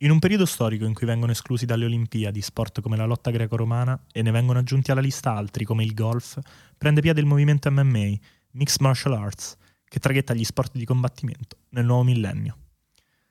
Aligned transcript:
In 0.00 0.10
un 0.10 0.18
periodo 0.18 0.44
storico 0.44 0.84
in 0.84 0.92
cui 0.92 1.06
vengono 1.06 1.32
esclusi 1.32 1.64
dalle 1.64 1.86
Olimpiadi 1.86 2.42
sport 2.42 2.82
come 2.82 2.98
la 2.98 3.06
lotta 3.06 3.30
greco-romana 3.30 3.98
e 4.12 4.20
ne 4.20 4.30
vengono 4.30 4.58
aggiunti 4.58 4.90
alla 4.90 5.00
lista 5.00 5.32
altri 5.32 5.64
come 5.64 5.84
il 5.84 5.94
golf, 5.94 6.38
prende 6.76 7.00
piede 7.00 7.20
il 7.20 7.26
movimento 7.26 7.70
MMA, 7.70 8.10
Mixed 8.50 8.82
Martial 8.82 9.14
Arts, 9.14 9.56
che 9.88 9.98
traghetta 9.98 10.34
gli 10.34 10.44
sport 10.44 10.76
di 10.76 10.84
combattimento 10.84 11.60
nel 11.70 11.86
nuovo 11.86 12.02
millennio. 12.02 12.58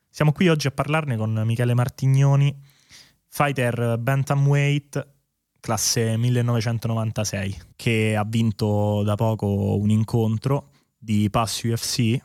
Siamo 0.09 0.31
qui 0.31 0.47
oggi 0.47 0.65
a 0.65 0.71
parlarne 0.71 1.17
con 1.17 1.39
Michele 1.45 1.75
Martignoni, 1.75 2.59
fighter 3.27 3.99
bantamweight 3.99 5.07
classe 5.59 6.17
1996, 6.17 7.61
che 7.75 8.15
ha 8.15 8.23
vinto 8.25 9.03
da 9.03 9.13
poco 9.13 9.77
un 9.77 9.91
incontro 9.91 10.71
di 10.97 11.29
Pass 11.29 11.61
UFC 11.61 12.19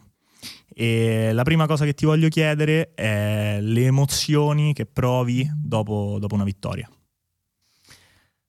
e 0.72 1.32
la 1.32 1.43
prima 1.43 1.66
cosa 1.66 1.84
che 1.84 1.95
ti 1.95 2.06
voglio 2.06 2.29
chiedere 2.29 2.93
è 2.95 3.59
le 3.61 3.84
emozioni 3.84 4.73
che 4.73 4.86
provi 4.86 5.48
dopo, 5.55 6.16
dopo 6.19 6.34
una 6.34 6.45
vittoria. 6.45 6.88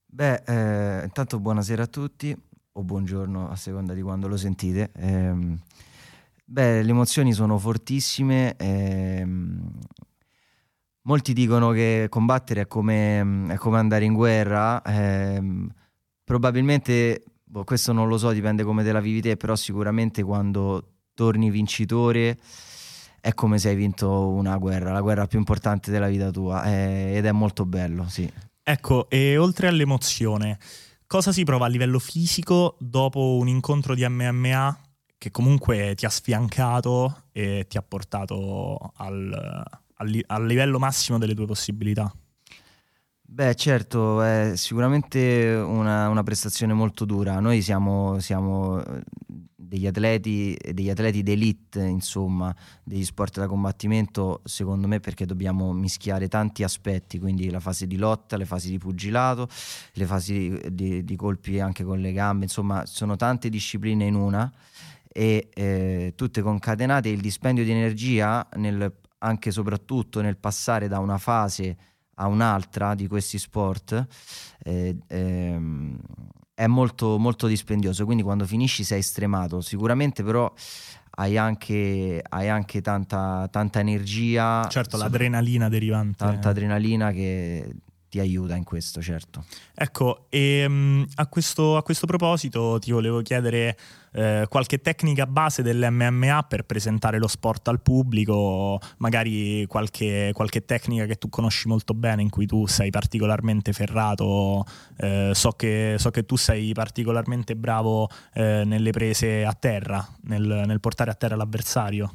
Beh, 0.05 0.43
eh, 0.45 1.03
intanto 1.03 1.39
buonasera 1.39 1.84
a 1.84 1.88
tutti, 1.88 2.35
o 2.73 2.84
buongiorno 2.84 3.49
a 3.49 3.55
seconda 3.55 3.93
di 3.93 4.01
quando 4.01 4.27
lo 4.27 4.38
sentite. 4.38 4.91
Eh, 4.93 5.57
beh, 6.45 6.84
le 6.84 6.89
emozioni 6.89 7.34
sono 7.34 7.57
fortissime. 7.57 8.55
Eh, 8.57 9.26
molti 11.03 11.34
dicono 11.34 11.71
che 11.71 12.07
combattere 12.09 12.62
è 12.62 12.67
come, 12.67 13.48
è 13.48 13.55
come 13.55 13.77
andare 13.77 14.05
in 14.05 14.13
guerra. 14.13 14.81
Ehm, 14.84 15.70
probabilmente, 16.23 17.23
boh, 17.43 17.63
questo 17.63 17.91
non 17.93 18.07
lo 18.07 18.17
so, 18.17 18.31
dipende 18.31 18.63
come 18.63 18.84
te 18.84 18.91
la 18.91 19.01
vivi 19.01 19.21
te, 19.21 19.37
però 19.37 19.55
sicuramente 19.55 20.23
quando 20.23 20.91
torni 21.21 21.52
vincitore 21.52 22.39
è 23.20 23.35
come 23.35 23.59
se 23.59 23.70
hai 23.70 23.75
vinto 23.75 24.29
una 24.29 24.57
guerra, 24.57 24.91
la 24.91 25.02
guerra 25.02 25.27
più 25.27 25.38
importante 25.38 25.91
della 25.91 26.07
vita 26.07 26.31
tua 26.31 26.63
eh, 26.66 27.13
ed 27.16 27.25
è 27.25 27.31
molto 27.31 27.66
bello, 27.67 28.07
sì. 28.09 28.27
Ecco, 28.63 29.07
e 29.07 29.38
oltre 29.38 29.68
all'emozione, 29.68 30.57
cosa 31.05 31.32
si 31.32 31.43
prova 31.43 31.65
a 31.65 31.70
livello 31.70 31.99
fisico 31.99 32.76
dopo 32.79 33.35
un 33.35 33.48
incontro 33.48 33.93
di 33.93 34.04
MMA 34.07 34.79
che 35.20 35.29
comunque 35.29 35.93
ti 35.93 36.07
ha 36.07 36.10
sfiancato 36.10 37.26
e 37.32 37.67
ti 37.70 37.77
ha 37.77 37.84
portato 37.84 38.93
al, 38.95 39.63
al, 39.98 40.23
al 40.26 40.45
livello 40.48 40.79
massimo 40.79 41.20
delle 41.20 41.35
tue 41.35 41.45
possibilità? 41.45 42.12
Beh, 43.34 43.55
certo, 43.55 44.21
è 44.21 44.57
sicuramente 44.57 45.54
una, 45.65 46.10
una 46.10 46.21
prestazione 46.21 46.74
molto 46.74 47.05
dura. 47.05 47.40
Noi 47.40 47.62
siamo, 47.62 48.20
siamo 48.20 48.84
degli 49.55 49.88
atleti, 49.88 50.54
degli 50.73 50.90
atleti 50.90 51.23
d'elite, 51.23 51.82
insomma, 51.82 52.54
degli 52.84 53.05
sport 53.05 53.40
da 53.40 53.48
combattimento, 53.48 54.41
secondo 54.43 54.85
me 54.90 54.99
perché 54.99 55.26
dobbiamo 55.26 55.71
mischiare 55.71 56.27
tanti 56.27 56.63
aspetti, 56.63 57.20
quindi 57.20 57.49
la 57.49 57.62
fase 57.62 57.88
di 57.88 57.96
lotta, 57.96 58.35
le 58.35 58.43
fasi 58.43 58.70
di 58.70 58.77
pugilato, 58.77 59.48
le 59.93 60.05
fasi 60.05 60.60
di, 60.70 61.05
di 61.05 61.16
colpi 61.16 61.62
anche 61.62 61.85
con 61.85 62.01
le 62.01 62.12
gambe, 62.12 62.43
insomma, 62.43 62.85
sono 62.85 63.16
tante 63.16 63.48
discipline 63.48 64.03
in 64.03 64.16
una 64.16 64.51
e 65.07 65.47
eh, 65.53 66.12
tutte 66.18 66.41
concatenate 66.41 67.07
il 67.07 67.22
dispendio 67.22 67.63
di 67.63 67.72
energia 67.72 68.45
nel, 68.57 68.94
anche 69.19 69.50
e 69.50 69.51
soprattutto 69.53 70.19
nel 70.19 70.35
passare 70.35 70.90
da 70.90 71.00
una 71.00 71.18
fase 71.18 71.78
a 72.22 72.27
un'altra 72.27 72.94
di 72.94 73.07
questi 73.07 73.39
sport 73.39 74.05
eh, 74.63 74.95
ehm, 75.07 76.00
è 76.53 76.67
molto, 76.67 77.17
molto 77.17 77.47
dispendioso, 77.47 78.05
quindi 78.05 78.22
quando 78.22 78.45
finisci 78.45 78.83
sei 78.83 79.01
stremato. 79.01 79.61
Sicuramente 79.61 80.23
però 80.23 80.51
hai 81.16 81.38
anche, 81.38 82.23
hai 82.29 82.49
anche 82.49 82.81
tanta, 82.81 83.47
tanta, 83.51 83.79
energia. 83.79 84.67
Certo, 84.67 84.97
l'adrenalina 84.97 85.67
derivante. 85.69 86.17
Tanta 86.17 86.49
adrenalina 86.49 87.11
che 87.11 87.73
ti 88.12 88.19
aiuta 88.19 88.56
in 88.56 88.66
questo, 88.66 89.01
certo. 89.01 89.45
Ecco, 89.73 90.25
e 90.28 90.66
um, 90.67 91.07
a, 91.16 91.28
questo, 91.28 91.78
a, 91.78 91.81
questo, 91.81 92.06
proposito 92.06 92.78
ti 92.78 92.91
volevo 92.91 93.22
chiedere 93.22 93.77
eh, 94.11 94.47
qualche 94.49 94.81
tecnica 94.81 95.25
base 95.25 95.61
dell'MMA 95.61 96.44
per 96.44 96.63
presentare 96.63 97.19
lo 97.19 97.27
sport 97.27 97.69
al 97.69 97.79
pubblico, 97.79 98.81
magari 98.97 99.66
qualche, 99.66 100.31
qualche, 100.33 100.66
tecnica 100.66 101.05
che 101.05 101.16
tu 101.16 101.29
conosci 101.29 101.69
molto 101.69 101.94
bene, 101.94 102.22
in 102.22 102.29
cui 102.29 102.45
tu 102.45 102.67
sei 102.67 102.89
particolarmente 102.89 103.72
ferrato, 103.72 104.66
eh, 104.97 105.31
so, 105.33 105.51
che, 105.51 105.95
so, 105.97 106.11
che, 106.11 106.25
tu 106.25 106.35
sei 106.35 106.73
particolarmente 106.73 107.55
bravo 107.55 108.09
eh, 108.33 108.63
nelle 108.66 108.91
prese 108.91 109.45
a 109.45 109.53
terra, 109.53 110.05
nel, 110.23 110.63
nel 110.66 110.81
portare 110.81 111.11
a 111.11 111.16
terra 111.16 111.38
l'avversario. 111.38 112.13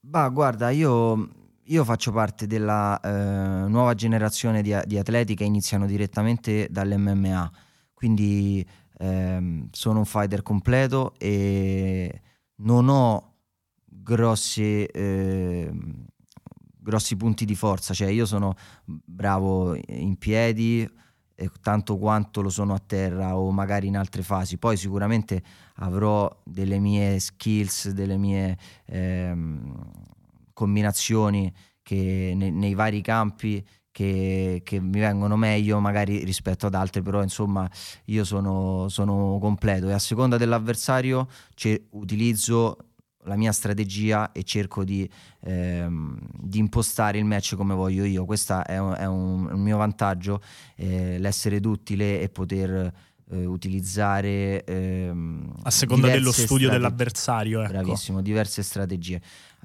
Bah, 0.00 0.28
guarda, 0.30 0.70
io 0.70 1.43
io 1.66 1.84
faccio 1.84 2.12
parte 2.12 2.46
della 2.46 3.00
eh, 3.00 3.68
nuova 3.68 3.94
generazione 3.94 4.62
di, 4.62 4.76
di, 4.84 4.98
atleti 4.98 5.34
che 5.34 5.44
iniziano 5.44 5.86
direttamente 5.86 6.68
dall'MMA, 6.70 7.50
quindi 7.94 8.66
ehm, 8.98 9.68
sono 9.70 10.00
un 10.00 10.04
fighter 10.04 10.42
completo 10.42 11.14
e 11.18 12.20
non 12.56 12.88
ho 12.88 13.36
grossi, 13.84 14.84
eh, 14.84 15.70
grossi 16.78 17.16
punti 17.16 17.44
di 17.44 17.54
forza, 17.54 17.94
cioè 17.94 18.08
io 18.08 18.26
sono 18.26 18.54
bravo 18.84 19.74
in 19.74 20.16
piedi 20.18 20.88
tanto 21.60 21.96
quanto 21.96 22.42
lo 22.42 22.48
sono 22.48 22.74
a 22.74 22.78
terra 22.78 23.36
o 23.36 23.50
magari 23.50 23.88
in 23.88 23.96
altre 23.96 24.22
fasi. 24.22 24.58
Poi 24.58 24.76
sicuramente 24.76 25.42
avrò 25.76 26.30
delle 26.44 26.78
mie 26.78 27.18
skills, 27.18 27.90
delle 27.90 28.16
mie 28.16 28.56
ehm, 28.86 29.74
combinazioni 30.54 31.52
che 31.82 32.32
nei, 32.34 32.50
nei 32.50 32.74
vari 32.74 33.02
campi 33.02 33.62
che, 33.90 34.62
che, 34.64 34.80
mi 34.80 34.98
vengono 34.98 35.36
meglio 35.36 35.78
magari 35.78 36.24
rispetto 36.24 36.66
ad 36.66 36.74
altri, 36.74 37.02
però 37.02 37.22
insomma 37.22 37.70
io 38.06 38.24
sono, 38.24 38.88
sono 38.88 39.38
completo 39.40 39.88
e 39.88 39.92
a 39.92 40.00
seconda 40.00 40.36
dell'avversario 40.36 41.28
utilizzo 41.90 42.76
la 43.26 43.36
mia 43.36 43.52
strategia 43.52 44.32
e 44.32 44.42
cerco 44.42 44.82
di, 44.82 45.08
ehm, 45.42 46.18
di, 46.40 46.58
impostare 46.58 47.18
il 47.18 47.24
match 47.24 47.54
come 47.54 47.74
voglio 47.74 48.04
io. 48.04 48.24
Questo 48.24 48.64
è 48.64 48.78
un, 48.78 48.94
è 48.98 49.06
un, 49.06 49.48
un 49.52 49.60
mio 49.60 49.76
vantaggio, 49.76 50.40
eh, 50.76 51.18
l'essere 51.18 51.60
duttile 51.60 52.20
e 52.20 52.28
poter 52.28 52.92
eh, 53.30 53.44
utilizzare 53.44 54.64
ehm, 54.64 55.52
a 55.62 55.70
seconda 55.70 56.08
dello 56.08 56.32
studio 56.32 56.66
strate- 56.66 56.72
dell'avversario. 56.72 57.62
Ecco. 57.62 57.72
Bravissimo, 57.72 58.20
diverse 58.20 58.62
strategie 58.62 59.20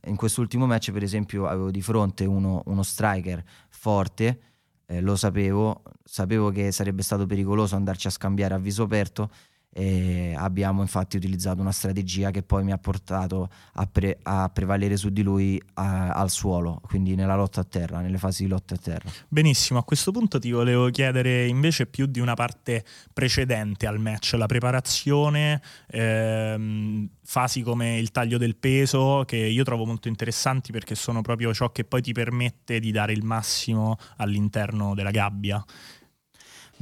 in 0.05 0.15
quest'ultimo 0.15 0.65
match 0.65 0.91
per 0.91 1.03
esempio 1.03 1.47
avevo 1.47 1.71
di 1.71 1.81
fronte 1.81 2.25
uno, 2.25 2.61
uno 2.65 2.83
striker 2.83 3.43
forte, 3.69 4.41
eh, 4.85 5.01
lo 5.01 5.15
sapevo, 5.15 5.83
sapevo 6.03 6.49
che 6.49 6.71
sarebbe 6.71 7.03
stato 7.03 7.25
pericoloso 7.25 7.75
andarci 7.75 8.07
a 8.07 8.11
scambiare 8.11 8.53
a 8.53 8.57
viso 8.57 8.83
aperto 8.83 9.29
e 9.71 10.33
abbiamo 10.35 10.81
infatti 10.81 11.17
utilizzato 11.17 11.61
una 11.61 11.71
strategia 11.71 12.31
che 12.31 12.41
poi 12.41 12.63
mi 12.63 12.71
ha 12.71 12.77
portato 12.77 13.49
a, 13.73 13.85
pre- 13.85 14.17
a 14.23 14.49
prevalere 14.49 14.97
su 14.97 15.09
di 15.09 15.21
lui 15.21 15.61
a- 15.75 16.09
al 16.09 16.31
suolo, 16.31 16.81
quindi 16.87 17.13
nella 17.15 17.35
lotta 17.35 17.61
a 17.61 17.63
terra, 17.63 17.99
nelle 18.01 18.17
fasi 18.17 18.43
di 18.43 18.49
lotta 18.49 18.73
a 18.75 18.77
terra. 18.77 19.09
Benissimo, 19.27 19.79
a 19.79 19.83
questo 19.83 20.11
punto 20.11 20.39
ti 20.39 20.51
volevo 20.51 20.89
chiedere 20.89 21.45
invece 21.47 21.85
più 21.85 22.07
di 22.07 22.19
una 22.19 22.33
parte 22.33 22.83
precedente 23.13 23.85
al 23.85 23.99
match, 23.99 24.33
la 24.37 24.47
preparazione, 24.47 25.61
ehm, 25.87 27.07
fasi 27.23 27.61
come 27.61 27.99
il 27.99 28.11
taglio 28.11 28.39
del 28.39 28.55
peso, 28.55 29.23
che 29.25 29.37
io 29.37 29.63
trovo 29.63 29.85
molto 29.85 30.07
interessanti 30.07 30.71
perché 30.71 30.95
sono 30.95 31.21
proprio 31.21 31.53
ciò 31.53 31.71
che 31.71 31.83
poi 31.83 32.01
ti 32.01 32.11
permette 32.11 32.79
di 32.79 32.91
dare 32.91 33.13
il 33.13 33.23
massimo 33.23 33.97
all'interno 34.17 34.95
della 34.95 35.11
gabbia. 35.11 35.63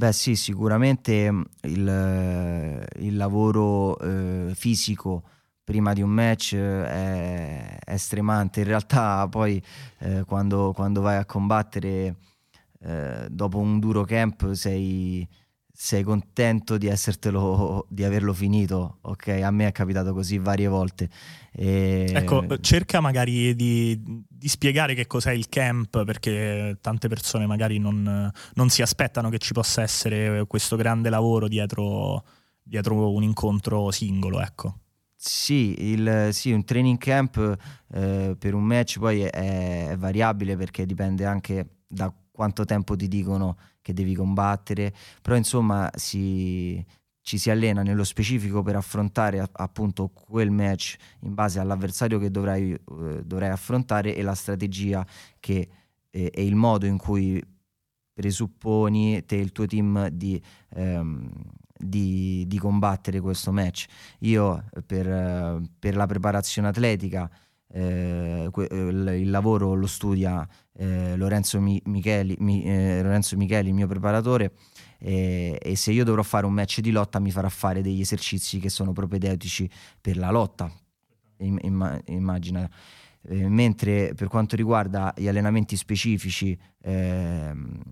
Beh 0.00 0.12
sì, 0.12 0.36
sicuramente 0.36 1.28
mm, 1.28 1.42
il, 1.62 2.88
il 2.98 3.16
lavoro 3.16 3.98
eh, 3.98 4.52
fisico 4.54 5.24
prima 5.64 5.92
di 5.92 6.02
un 6.02 6.10
match 6.10 6.52
eh, 6.52 6.86
è, 6.86 7.78
è 7.84 7.96
stremante, 7.96 8.60
in 8.60 8.66
realtà 8.66 9.26
poi 9.28 9.60
eh, 9.98 10.22
quando, 10.24 10.72
quando, 10.72 11.00
vai 11.00 11.16
a 11.16 11.24
combattere 11.24 12.14
eh, 12.80 13.26
dopo 13.28 13.58
un 13.58 13.80
duro 13.80 14.04
camp 14.04 14.52
sei, 14.52 15.28
sei 15.80 16.02
contento 16.02 16.76
di, 16.76 16.92
di 17.88 18.04
averlo 18.04 18.32
finito, 18.32 18.98
ok? 19.02 19.28
A 19.28 19.50
me 19.52 19.68
è 19.68 19.72
capitato 19.72 20.12
così 20.12 20.36
varie 20.36 20.66
volte. 20.66 21.08
E... 21.52 22.10
Ecco, 22.12 22.58
cerca 22.58 23.00
magari 23.00 23.54
di, 23.54 24.02
di, 24.28 24.48
spiegare 24.48 24.94
che 24.94 25.06
cos'è 25.06 25.30
il 25.30 25.48
camp, 25.48 26.02
perché 26.02 26.78
tante 26.80 27.06
persone 27.06 27.46
magari 27.46 27.78
non, 27.78 28.28
non, 28.54 28.68
si 28.70 28.82
aspettano 28.82 29.30
che 29.30 29.38
ci 29.38 29.52
possa 29.52 29.80
essere 29.82 30.46
questo 30.48 30.74
grande 30.74 31.10
lavoro 31.10 31.46
dietro, 31.46 32.24
dietro 32.60 33.12
un 33.12 33.22
incontro 33.22 33.92
singolo, 33.92 34.40
ecco. 34.40 34.80
Sì, 35.14 35.76
il, 35.78 36.30
sì, 36.32 36.50
un 36.50 36.64
training 36.64 36.98
camp 36.98 37.56
eh, 37.94 38.34
per 38.36 38.54
un 38.54 38.64
match 38.64 38.98
poi 38.98 39.20
è, 39.20 39.90
è 39.90 39.96
variabile 39.96 40.56
perché 40.56 40.84
dipende 40.84 41.24
anche 41.24 41.82
da 41.86 42.12
quanto 42.38 42.64
tempo 42.64 42.94
ti 42.94 43.08
dicono 43.08 43.56
che 43.82 43.92
devi 43.92 44.14
combattere, 44.14 44.94
però 45.20 45.34
insomma 45.34 45.90
si, 45.96 46.80
ci 47.20 47.36
si 47.36 47.50
allena 47.50 47.82
nello 47.82 48.04
specifico 48.04 48.62
per 48.62 48.76
affrontare 48.76 49.44
appunto 49.50 50.06
quel 50.06 50.52
match 50.52 50.94
in 51.22 51.34
base 51.34 51.58
all'avversario 51.58 52.20
che 52.20 52.30
dovrai, 52.30 52.70
eh, 52.70 53.22
dovrai 53.24 53.50
affrontare 53.50 54.14
e 54.14 54.22
la 54.22 54.36
strategia 54.36 55.04
che 55.40 55.68
e, 56.10 56.30
e 56.32 56.44
il 56.44 56.54
modo 56.54 56.86
in 56.86 56.96
cui 56.96 57.42
presupponi 58.12 59.24
te 59.24 59.34
e 59.34 59.40
il 59.40 59.50
tuo 59.50 59.66
team 59.66 60.06
di, 60.06 60.40
ehm, 60.76 61.28
di, 61.76 62.44
di, 62.46 62.58
combattere 62.60 63.18
questo 63.18 63.50
match. 63.50 63.86
Io 64.20 64.64
per, 64.86 65.60
per 65.76 65.96
la 65.96 66.06
preparazione 66.06 66.68
atletica 66.68 67.28
eh, 67.72 68.50
il, 68.52 69.14
il, 69.20 69.30
lavoro 69.30 69.74
lo 69.74 69.86
studia 69.86 70.46
eh, 70.74 71.16
Lorenzo, 71.16 71.60
Micheli, 71.60 72.36
Mi, 72.38 72.64
eh, 72.64 73.02
Lorenzo 73.02 73.36
Micheli, 73.36 73.68
il 73.68 73.74
mio 73.74 73.86
preparatore, 73.86 74.52
e 75.00 75.74
se 75.76 75.92
io 75.92 76.02
dovrò 76.02 76.22
fare 76.22 76.44
un 76.44 76.52
match 76.52 76.80
di 76.80 76.90
lotta 76.90 77.20
mi 77.20 77.30
farà 77.30 77.48
fare 77.48 77.82
degli 77.82 78.00
esercizi 78.00 78.58
che 78.58 78.68
sono 78.68 78.92
propedeutici 78.92 79.70
per 80.00 80.16
la 80.16 80.30
lotta. 80.30 80.70
immagina. 81.38 82.68
Eh, 83.22 83.48
mentre 83.48 84.14
per 84.14 84.28
quanto 84.28 84.56
riguarda 84.56 85.12
gli 85.16 85.28
allenamenti 85.28 85.76
specifici, 85.76 86.58
ehm, 86.82 87.82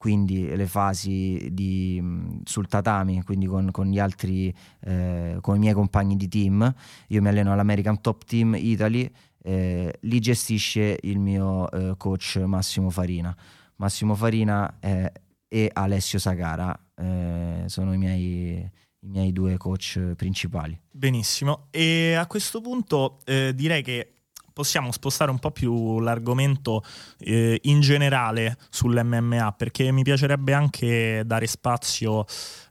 quindi 0.00 0.56
le 0.56 0.66
fasi 0.66 1.50
di, 1.52 2.02
sul 2.44 2.66
tatami, 2.68 3.22
quindi 3.22 3.44
con, 3.44 3.70
con 3.70 3.86
gli 3.86 3.98
altri, 3.98 4.50
eh, 4.86 5.36
con 5.42 5.56
i 5.56 5.58
miei 5.58 5.74
compagni 5.74 6.16
di 6.16 6.26
team. 6.26 6.74
Io 7.08 7.20
mi 7.20 7.28
alleno 7.28 7.52
all'American 7.52 8.00
Top 8.00 8.24
Team 8.24 8.56
Italy, 8.56 9.12
eh, 9.42 9.92
li 10.00 10.18
gestisce 10.18 10.96
il 11.02 11.18
mio 11.18 11.70
eh, 11.70 11.98
coach 11.98 12.36
Massimo 12.36 12.88
Farina. 12.88 13.36
Massimo 13.76 14.14
Farina 14.14 14.78
e 14.80 15.70
Alessio 15.70 16.18
Sagara 16.18 16.74
eh, 16.96 17.64
sono 17.66 17.92
i 17.92 17.98
miei, 17.98 18.54
i 19.00 19.06
miei 19.06 19.34
due 19.34 19.58
coach 19.58 20.14
principali. 20.16 20.80
Benissimo, 20.90 21.66
e 21.70 22.14
a 22.14 22.26
questo 22.26 22.62
punto 22.62 23.18
eh, 23.26 23.52
direi 23.54 23.82
che 23.82 24.19
possiamo 24.60 24.92
spostare 24.92 25.30
un 25.30 25.38
po' 25.38 25.52
più 25.52 26.00
l'argomento 26.00 26.84
eh, 27.20 27.58
in 27.62 27.80
generale 27.80 28.58
sull'MMA 28.68 29.52
perché 29.52 29.90
mi 29.90 30.02
piacerebbe 30.02 30.52
anche 30.52 31.22
dare 31.24 31.46
spazio 31.46 32.26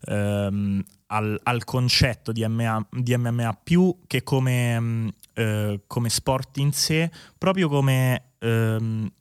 ehm, 0.06 0.84
al, 1.08 1.40
al, 1.42 1.64
concetto 1.64 2.32
di, 2.32 2.46
MMA, 2.48 2.90
di, 2.92 3.18
MMA, 3.18 3.60
più 3.64 4.02
che 4.06 4.22
come, 4.22 4.80
mm, 4.80 5.08
eh, 5.34 5.82
come, 5.88 6.10
sport 6.10 6.58
in 6.58 6.74
sé, 6.74 7.10
proprio 7.40 7.68
come 7.68 8.34
ehm, 8.38 9.12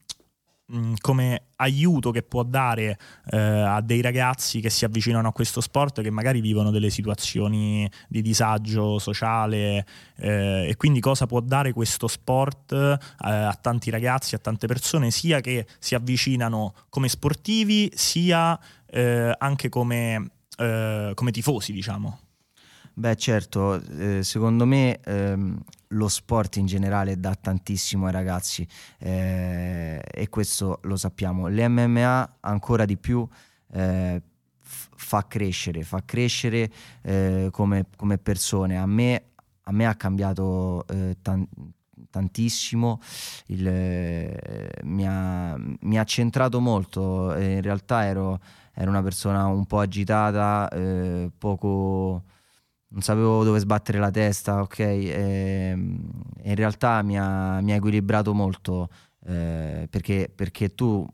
Come 1.01 1.45
aiuto 1.57 2.11
che 2.11 2.23
può 2.23 2.43
dare 2.43 2.99
eh, 3.31 3.39
a 3.39 3.81
dei 3.81 4.03
ragazzi 4.03 4.61
che 4.61 4.69
si 4.69 4.85
avvicinano 4.85 5.29
a 5.29 5.33
questo 5.33 5.63
sport 5.63 6.03
che 6.03 6.11
magari 6.11 6.43
vivono 6.43 6.71
delle 6.71 6.91
situazioni 6.91 7.91
di 8.07 8.21
disagio 8.21 8.99
sociale 8.99 9.87
eh, 10.17 10.69
e 10.69 10.77
quindi 10.77 11.01
cosa 11.01 11.25
può 11.25 11.41
dare 11.41 11.73
questo 11.73 12.07
sport 12.07 12.73
eh, 12.73 12.99
a 13.17 13.59
tanti 13.59 13.89
ragazzi, 13.89 14.35
a 14.35 14.39
tante 14.39 14.67
persone 14.67 15.11
sia 15.11 15.41
che 15.41 15.67
si 15.79 15.95
avvicinano 15.95 16.75
come 16.91 17.09
sportivi 17.09 17.91
sia 17.95 18.59
eh, 18.91 19.35
anche 19.39 19.71
come, 19.71 20.33
eh, 20.59 21.13
come 21.15 21.31
tifosi 21.31 21.73
diciamo. 21.73 22.19
Beh 22.99 23.15
certo, 23.15 23.81
eh, 23.81 24.25
secondo 24.25 24.67
me 24.67 24.99
ehm, 25.03 25.63
lo 25.93 26.09
sport 26.09 26.57
in 26.57 26.67
generale 26.67 27.19
dà 27.21 27.33
tantissimo 27.35 28.07
ai 28.07 28.13
ragazzi 28.13 28.67
eh, 28.99 29.88
e 30.19 30.29
questo 30.29 30.81
lo 30.83 30.97
sappiamo. 30.97 31.49
L'MMA 31.49 32.39
ancora 32.41 32.85
di 32.85 32.97
più 32.97 33.27
eh, 33.73 34.21
fa 34.61 35.27
crescere, 35.27 35.83
fa 35.83 36.03
crescere 36.05 36.71
eh, 37.03 37.49
come, 37.53 37.87
come, 37.97 38.19
persone. 38.19 38.77
A 38.77 38.87
me, 38.87 39.23
a 39.63 39.73
me 39.73 39.87
ha 39.87 39.95
cambiato 39.95 40.87
eh, 40.89 41.17
tan- 41.23 41.49
tantissimo, 42.11 43.01
il, 43.47 43.67
eh, 43.67 44.71
mi, 44.83 45.07
ha, 45.07 45.57
mi, 45.57 45.99
ha, 45.99 46.05
centrato 46.05 46.61
molto, 46.61 47.35
in 47.37 47.63
realtà 47.63 48.05
ero, 48.05 48.41
ero, 48.75 48.91
una 48.91 49.03
persona 49.03 49.47
un 49.47 49.67
po' 49.67 49.79
agitata, 49.79 50.69
eh, 50.71 51.31
poco 51.37 52.25
non 52.91 53.03
sapevo 53.03 53.45
dove 53.45 53.59
sbattere 53.59 53.99
la 53.99 54.11
testa, 54.11 54.63
ok? 54.63 54.79
E, 54.79 55.09
ehm, 55.09 56.11
in 56.43 56.55
realtà 56.55 57.03
mi 57.03 57.19
ha, 57.19 57.61
mi 57.61 57.73
ha 57.73 57.75
equilibrato 57.77 58.33
molto 58.33 58.89
eh, 59.27 59.87
perché, 59.91 60.31
perché, 60.35 60.75
tu 60.75 61.07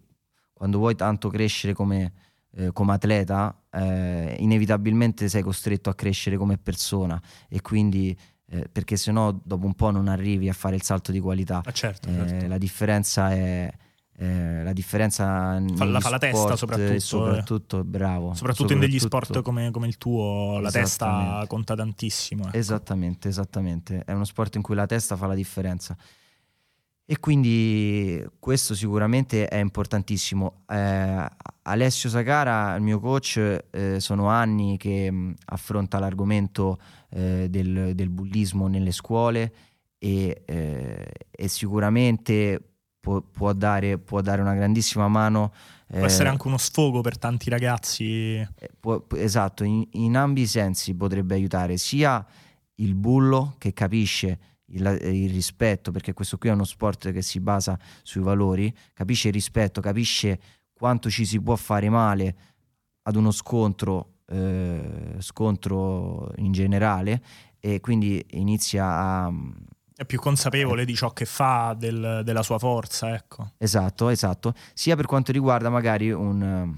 quando 0.53 0.79
vuoi 0.79 0.95
tanto 0.95 1.29
crescere 1.29 1.73
come, 1.73 2.13
eh, 2.57 2.73
come 2.73 2.93
atleta, 2.93 3.63
eh, 3.71 4.37
inevitabilmente 4.39 5.29
sei 5.29 5.43
costretto 5.43 5.91
a 5.91 5.95
crescere 5.95 6.37
come 6.37 6.59
persona 6.59 7.21
e 7.49 7.61
quindi 7.61 8.17
eh, 8.51 8.69
perché 8.71 8.97
sennò 8.97 9.33
dopo 9.33 9.67
un 9.67 9.75
po' 9.75 9.91
non 9.91 10.09
arrivi 10.09 10.49
a 10.49 10.53
fare 10.53 10.77
il 10.77 10.83
salto 10.83 11.13
di 11.13 11.21
qualità. 11.21 11.63
Ah, 11.65 11.73
certo, 11.73 12.09
certo. 12.09 12.47
La 12.47 12.59
differenza 12.59 13.31
è 13.33 13.73
eh, 14.17 14.63
la 14.63 14.73
differenza 14.73 15.61
fa, 15.75 15.85
la 15.85 15.99
fa 15.99 16.11
la 16.11 16.19
testa 16.19 16.55
soprattutto, 16.55 17.01
soprattutto 17.01 17.81
eh. 17.81 17.85
bravo 17.85 18.33
soprattutto, 18.33 18.37
soprattutto, 18.37 18.73
in 18.73 18.79
degli 18.79 18.99
sport 19.01 19.43
come, 19.43 19.73
come 19.73 19.89
il 19.89 19.99
tuo 19.99 20.61
la 20.61 20.71
testa 20.71 21.45
conta 21.49 21.75
tantissimo 21.75 22.47
ecco. 22.47 22.57
esattamente 22.57 23.29
esattamente 23.29 24.05
è 24.05 24.13
uno 24.13 24.25
sport 24.25 24.55
in 24.55 24.63
cui 24.63 24.77
la 24.77 24.87
testa 24.87 25.17
fa 25.17 25.27
la 25.27 25.35
differenza 25.35 25.97
e 27.07 27.19
quindi 27.21 28.25
questo 28.39 28.75
sicuramente 28.75 29.47
è 29.47 29.59
importantissimo 29.59 30.65
eh, 30.69 31.29
Alessio 31.67 32.09
Sagara 32.09 32.75
il 32.77 32.83
mio 32.83 33.01
coach 33.01 33.65
eh, 33.71 34.01
sono 34.01 34.29
anni 34.29 34.77
che 34.77 35.11
mh, 35.11 35.35
affronta 35.47 35.99
l'argomento 35.99 36.79
eh, 37.11 37.49
del, 37.49 37.95
del, 37.95 38.09
bullismo 38.11 38.67
nelle 38.67 38.93
scuole 38.93 39.53
e, 39.99 40.43
eh, 40.45 41.13
e 41.31 41.49
sicuramente 41.49 42.61
può, 43.01 43.21
può, 43.23 43.53
dare, 43.53 43.99
può 43.99 44.21
dare, 44.21 44.43
una 44.43 44.55
grandissima 44.55 45.09
mano. 45.09 45.53
Può 45.87 46.01
eh, 46.01 46.05
essere 46.05 46.29
anche 46.29 46.47
uno 46.47 46.59
sfogo 46.59 47.01
per 47.01 47.17
tanti 47.17 47.49
ragazzi. 47.49 48.35
Eh, 48.35 48.49
può, 48.79 49.03
esatto, 49.17 49.65
in, 49.65 49.87
in 49.93 50.17
ambi 50.17 50.43
i 50.43 50.47
sensi 50.47 50.95
potrebbe 50.95 51.35
aiutare 51.35 51.79
sia 51.79 52.25
il 52.77 52.95
bullo 52.95 53.55
che 53.59 53.73
capisce 53.73 54.54
il, 54.75 54.99
il, 55.03 55.31
rispetto, 55.31 55.91
perché 55.91 56.13
questo 56.13 56.39
qui 56.39 56.49
è 56.49 56.53
uno 56.53 56.65
sport 56.65 57.13
che 57.13 57.23
si 57.23 57.41
basa 57.41 57.79
sui 58.03 58.23
valori, 58.23 58.75
capisce 58.93 59.29
il 59.29 59.35
rispetto, 59.35 59.81
capisce 59.81 60.41
quanto 60.73 61.11
ci 61.11 61.25
si 61.25 61.41
può 61.41 61.57
fare 61.57 61.89
male 61.89 62.37
ad 63.03 63.17
uno 63.17 63.31
scontro, 63.31 64.21
eh, 64.27 65.17
scontro 65.19 66.33
in 66.37 66.53
generale 66.53 67.23
e 67.59 67.81
quindi 67.81 68.25
inizia 68.31 68.87
a, 68.87 69.33
è 69.97 70.05
più 70.05 70.19
consapevole 70.19 70.85
di 70.85 70.95
ciò 70.95 71.13
che 71.13 71.25
fa, 71.25 71.75
del, 71.79 72.23
della 72.25 72.43
sua 72.43 72.59
forza, 72.59 73.15
ecco. 73.15 73.53
Esatto, 73.59 74.09
esatto. 74.09 74.53
Sia 74.73 74.97
per 74.97 75.07
quanto 75.07 75.31
riguarda 75.31 75.71
magari 75.71 76.11
un 76.11 76.77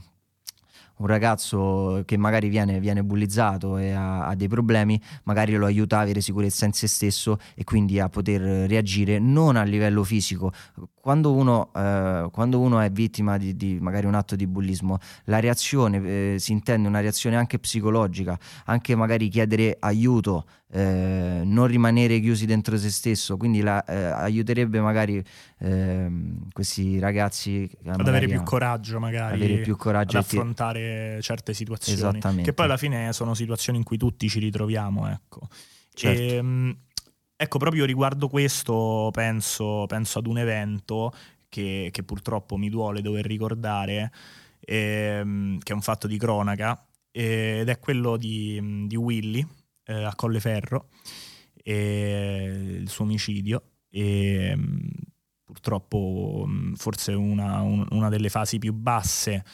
un 0.98 1.06
ragazzo 1.06 2.02
che 2.04 2.16
magari 2.16 2.48
viene, 2.48 2.80
viene 2.80 3.02
bullizzato 3.02 3.76
e 3.78 3.92
ha, 3.92 4.26
ha, 4.26 4.34
dei 4.34 4.48
problemi, 4.48 5.00
magari 5.24 5.54
lo 5.54 5.66
aiuta 5.66 5.98
a 5.98 6.00
avere 6.00 6.20
sicurezza 6.20 6.64
in 6.64 6.72
se 6.72 6.86
stesso 6.86 7.38
e 7.54 7.64
quindi 7.64 8.00
a 8.00 8.08
poter 8.08 8.40
reagire 8.68 9.18
non 9.18 9.56
a 9.56 9.62
livello 9.62 10.04
fisico. 10.04 10.52
Quando 11.00 11.32
uno, 11.32 11.70
eh, 11.74 12.28
quando 12.32 12.60
uno 12.60 12.80
è 12.80 12.90
vittima 12.90 13.36
di, 13.36 13.56
di, 13.56 13.78
magari 13.80 14.06
un 14.06 14.14
atto 14.14 14.36
di 14.36 14.46
bullismo, 14.46 14.98
la 15.24 15.38
reazione 15.38 16.34
eh, 16.34 16.36
si 16.38 16.52
intende 16.52 16.88
una 16.88 17.00
reazione 17.00 17.36
anche 17.36 17.58
psicologica, 17.58 18.38
anche 18.64 18.94
magari 18.94 19.28
chiedere 19.28 19.76
aiuto, 19.78 20.44
eh, 20.72 21.42
non 21.44 21.66
rimanere 21.66 22.18
chiusi 22.18 22.44
dentro 22.44 22.76
se 22.76 22.90
stesso, 22.90 23.36
quindi 23.36 23.60
la, 23.60 23.84
eh, 23.84 23.94
aiuterebbe 23.94 24.80
magari 24.80 25.22
eh, 25.58 26.10
questi 26.52 26.98
ragazzi 26.98 27.70
ad 27.84 28.06
avere 28.06 28.26
più 28.26 28.42
coraggio, 28.42 28.98
magari 28.98 29.34
avere 29.34 29.58
più 29.58 29.76
coraggio 29.76 30.18
ad 30.18 30.24
affrontare 30.24 31.20
certe 31.22 31.54
situazioni, 31.54 32.20
che 32.42 32.52
poi 32.52 32.64
alla 32.64 32.76
fine 32.76 33.12
sono 33.12 33.34
situazioni 33.34 33.78
in 33.78 33.84
cui 33.84 33.96
tutti 33.96 34.28
ci 34.28 34.40
ritroviamo. 34.40 35.08
Ecco. 35.08 35.48
Certo. 35.94 36.20
E, 36.20 36.34
ehm, 36.34 36.76
ecco, 37.36 37.58
proprio 37.58 37.84
riguardo 37.84 38.28
questo 38.28 39.10
penso, 39.12 39.84
penso 39.86 40.18
ad 40.18 40.26
un 40.26 40.38
evento 40.38 41.12
che, 41.48 41.90
che, 41.92 42.02
purtroppo 42.02 42.56
mi 42.56 42.68
duole 42.68 43.02
dover 43.02 43.24
ricordare, 43.24 44.10
ehm, 44.60 45.58
che 45.60 45.72
è 45.72 45.74
un 45.74 45.82
fatto 45.82 46.08
di 46.08 46.18
cronaca, 46.18 46.84
ed 47.12 47.68
è 47.68 47.78
quello 47.78 48.16
di, 48.16 48.84
di 48.86 48.96
Willy 48.96 49.46
eh, 49.86 50.04
a 50.04 50.14
Colleferro, 50.14 50.88
e 51.62 52.78
il 52.80 52.88
suo 52.88 53.04
omicidio. 53.04 53.62
E, 53.90 54.54
mm, 54.56 54.78
purtroppo 55.44 56.44
mm, 56.46 56.74
forse 56.74 57.12
una, 57.12 57.60
un, 57.60 57.86
una, 57.90 58.08
delle 58.08 58.28
fasi 58.28 58.58
più 58.58 58.72
basse 58.72 59.44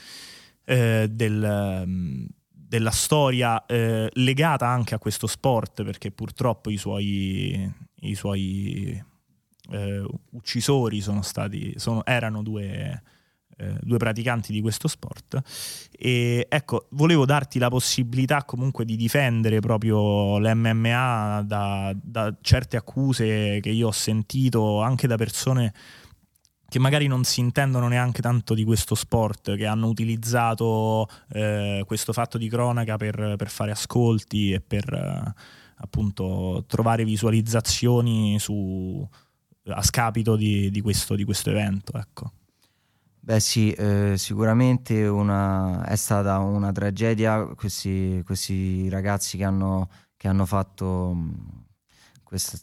eh, 0.64 1.06
del, 1.10 1.84
mm, 1.86 2.24
della 2.50 2.90
storia 2.90 3.64
eh, 3.66 4.08
legata 4.14 4.66
anche 4.66 4.94
a 4.94 4.98
questo 4.98 5.26
sport 5.26 5.84
perché 5.84 6.10
purtroppo 6.10 6.70
i 6.70 6.76
suoi, 6.76 7.70
i 8.00 8.14
suoi 8.14 9.02
eh, 9.70 10.04
uccisori 10.30 11.00
sono 11.00 11.22
stati, 11.22 11.78
sono, 11.78 12.04
erano 12.04 12.42
due 12.42 13.02
eh, 13.56 13.76
due 13.80 13.98
praticanti 13.98 14.52
di 14.52 14.60
questo 14.60 14.88
sport 14.88 15.40
e 15.90 16.46
ecco 16.48 16.86
volevo 16.90 17.24
darti 17.24 17.58
la 17.58 17.68
possibilità 17.68 18.44
comunque 18.44 18.84
di 18.84 18.96
difendere 18.96 19.60
proprio 19.60 20.38
l'MMA 20.38 21.44
da, 21.46 21.92
da 22.00 22.34
certe 22.40 22.76
accuse 22.76 23.60
che 23.60 23.70
io 23.70 23.88
ho 23.88 23.92
sentito 23.92 24.80
anche 24.80 25.06
da 25.06 25.16
persone 25.16 25.72
che 26.72 26.78
magari 26.78 27.06
non 27.06 27.22
si 27.24 27.40
intendono 27.40 27.86
neanche 27.86 28.22
tanto 28.22 28.54
di 28.54 28.64
questo 28.64 28.94
sport, 28.94 29.56
che 29.56 29.66
hanno 29.66 29.88
utilizzato 29.88 31.06
eh, 31.28 31.84
questo 31.86 32.14
fatto 32.14 32.38
di 32.38 32.48
cronaca 32.48 32.96
per, 32.96 33.34
per 33.36 33.50
fare 33.50 33.72
ascolti 33.72 34.52
e 34.52 34.62
per 34.62 34.90
eh, 34.90 35.34
appunto 35.76 36.64
trovare 36.66 37.04
visualizzazioni 37.04 38.38
su, 38.38 39.06
a 39.66 39.82
scapito 39.82 40.34
di, 40.34 40.70
di, 40.70 40.80
questo, 40.80 41.14
di 41.14 41.24
questo, 41.24 41.50
evento. 41.50 41.92
Ecco. 41.98 42.32
Beh 43.24 43.38
sì, 43.38 43.70
eh, 43.70 44.14
sicuramente 44.16 45.06
una, 45.06 45.84
è 45.86 45.94
stata 45.94 46.38
una 46.38 46.72
tragedia 46.72 47.44
questi, 47.54 48.20
questi 48.24 48.88
ragazzi 48.88 49.36
che 49.36 49.44
hanno, 49.44 49.88
che 50.16 50.26
hanno 50.26 50.44
fatto 50.44 51.16
questa, 52.24 52.58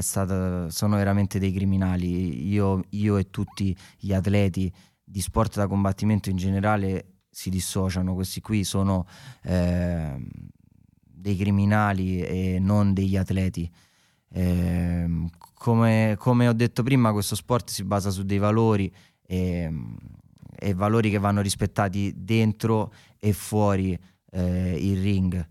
stata, 0.00 0.68
sono 0.70 0.96
veramente 0.96 1.38
dei 1.38 1.52
criminali. 1.52 2.48
Io, 2.48 2.82
io, 2.90 3.16
e 3.16 3.30
tutti 3.30 3.76
gli 3.96 4.12
atleti 4.12 4.72
di 5.04 5.20
sport 5.20 5.54
da 5.54 5.68
combattimento 5.68 6.30
in 6.30 6.36
generale 6.36 7.20
si 7.30 7.48
dissociano. 7.48 8.14
Questi 8.14 8.40
qui 8.40 8.64
sono 8.64 9.06
eh, 9.42 10.16
dei 11.00 11.36
criminali 11.36 12.22
e 12.22 12.58
non 12.58 12.92
degli 12.92 13.16
atleti. 13.16 13.70
Eh, 14.30 15.28
come, 15.54 16.16
come, 16.18 16.48
ho 16.48 16.52
detto 16.52 16.82
prima, 16.82 17.12
questo 17.12 17.36
sport 17.36 17.70
si 17.70 17.84
basa 17.84 18.10
su 18.10 18.24
dei 18.24 18.38
valori 18.38 18.92
e, 19.26 19.70
e 20.58 20.74
valori 20.74 21.10
che 21.10 21.18
vanno 21.18 21.40
rispettati 21.40 22.12
dentro 22.16 22.92
e 23.18 23.32
fuori 23.32 23.98
eh, 24.30 24.76
il 24.78 25.02
ring. 25.02 25.48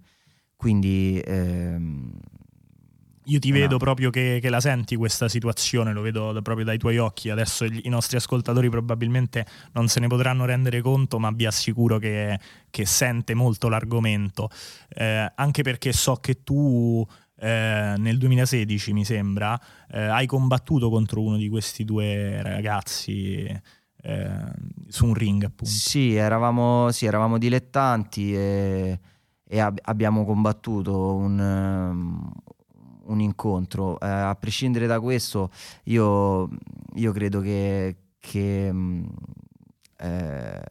Quindi 0.55 1.21
ehm, 1.23 2.17
io 3.25 3.39
ti 3.39 3.51
vedo 3.51 3.77
proprio 3.77 4.11
che, 4.11 4.37
che, 4.39 4.49
la 4.49 4.59
senti 4.59 4.95
questa 4.95 5.27
situazione, 5.27 5.93
lo 5.93 6.01
vedo 6.01 6.31
da, 6.31 6.41
proprio 6.41 6.65
dai 6.65 6.77
tuoi 6.77 6.97
occhi. 6.97 7.29
Adesso 7.29 7.65
i 7.65 7.89
nostri 7.89 8.17
ascoltatori 8.17 8.69
probabilmente 8.69 9.45
non 9.73 9.87
se 9.87 9.99
ne 9.99 10.07
potranno 10.07 10.45
rendere 10.45 10.81
conto, 10.81 11.17
ma 11.17 11.31
vi 11.31 11.45
assicuro 11.45 11.97
che, 11.97 12.39
che 12.69 12.85
sente 12.85 13.33
molto 13.33 13.67
l'argomento. 13.67 14.49
Eh, 14.89 15.31
anche 15.33 15.63
perché 15.63 15.91
so 15.91 16.15
che 16.17 16.43
tu 16.43 17.05
eh, 17.37 17.95
nel 17.97 18.17
2016, 18.17 18.93
mi 18.93 19.05
sembra, 19.05 19.59
eh, 19.89 20.01
hai 20.01 20.25
combattuto 20.25 20.89
contro 20.89 21.21
uno 21.21 21.37
di 21.37 21.49
questi 21.49 21.83
due 21.85 22.41
ragazzi 22.41 23.45
eh, 24.01 24.51
su 24.87 25.05
un 25.05 25.13
ring, 25.13 25.43
appunto. 25.43 25.73
Sì, 25.73 26.15
eravamo, 26.15 26.91
sì, 26.91 27.05
eravamo 27.05 27.37
dilettanti 27.37 28.35
e, 28.35 28.99
e 29.47 29.59
ab- 29.59 29.79
abbiamo 29.83 30.25
combattuto 30.25 31.15
un 31.15 32.33
un 33.05 33.19
incontro. 33.19 33.99
Eh, 33.99 34.07
a 34.07 34.35
prescindere 34.35 34.87
da 34.87 34.99
questo, 34.99 35.51
io, 35.85 36.49
io 36.95 37.11
credo 37.11 37.39
che, 37.39 37.95
che 38.19 38.71
eh, 39.97 40.61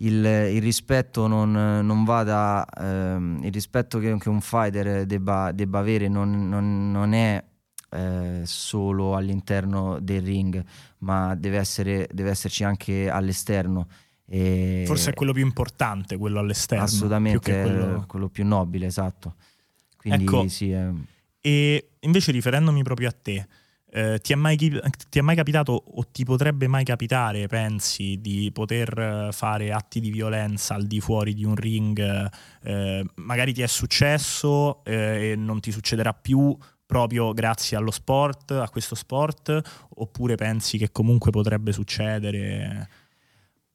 il, 0.00 0.24
il, 0.24 0.62
rispetto 0.62 1.26
non, 1.26 1.50
non 1.52 2.04
vada, 2.04 2.64
ehm, 2.66 3.40
il 3.42 3.52
rispetto 3.52 3.98
che, 3.98 4.16
che, 4.18 4.28
un 4.28 4.40
fighter 4.40 5.04
debba, 5.06 5.52
debba 5.52 5.78
avere 5.78 6.08
non, 6.08 6.48
non, 6.48 6.90
non 6.90 7.12
è 7.12 7.42
eh, 7.90 8.42
solo 8.44 9.16
all'interno 9.16 9.98
del 10.00 10.22
ring, 10.22 10.62
ma 10.98 11.34
deve, 11.34 11.58
essere, 11.58 12.08
deve 12.12 12.30
esserci 12.30 12.64
anche 12.64 13.10
all'esterno. 13.10 13.88
E 14.26 14.84
Forse 14.86 15.10
è 15.10 15.14
quello 15.14 15.32
più 15.32 15.44
importante, 15.44 16.16
quello 16.16 16.38
all'esterno. 16.38 16.84
Assolutamente, 16.84 17.62
quello... 17.62 18.04
quello... 18.06 18.28
più 18.28 18.46
nobile, 18.46 18.86
esatto. 18.86 19.34
Quindi 19.96 20.24
ecco, 20.24 20.48
sì, 20.48 20.70
è... 20.70 20.88
E 21.42 21.90
invece 22.00 22.32
riferendomi 22.32 22.82
proprio 22.82 23.08
a 23.08 23.12
te, 23.12 23.46
eh, 23.92 24.18
ti, 24.22 24.32
è 24.32 24.36
mai, 24.36 24.56
ti, 24.56 25.18
è 25.18 25.20
mai, 25.20 25.34
capitato 25.34 25.72
o 25.72 26.04
ti 26.10 26.24
potrebbe 26.24 26.68
mai 26.68 26.84
capitare, 26.84 27.46
pensi, 27.46 28.18
di 28.20 28.50
poter 28.52 29.28
fare 29.32 29.72
atti 29.72 30.00
di 30.00 30.10
violenza 30.10 30.74
al 30.74 30.86
di 30.86 31.00
fuori 31.00 31.34
di 31.34 31.44
un 31.44 31.56
ring? 31.56 32.30
Eh, 32.62 33.04
magari 33.16 33.52
ti 33.52 33.62
è 33.62 33.66
successo 33.66 34.84
eh, 34.84 35.32
e 35.32 35.36
non 35.36 35.60
ti 35.60 35.72
succederà 35.72 36.12
più 36.14 36.56
proprio 36.86 37.32
grazie 37.32 37.76
allo 37.76 37.92
sport, 37.92 38.50
a 38.50 38.68
questo 38.68 38.94
sport, 38.94 39.60
oppure 39.96 40.34
pensi 40.34 40.76
che 40.76 40.90
comunque 40.90 41.30
potrebbe 41.30 41.72
succedere? 41.72 42.88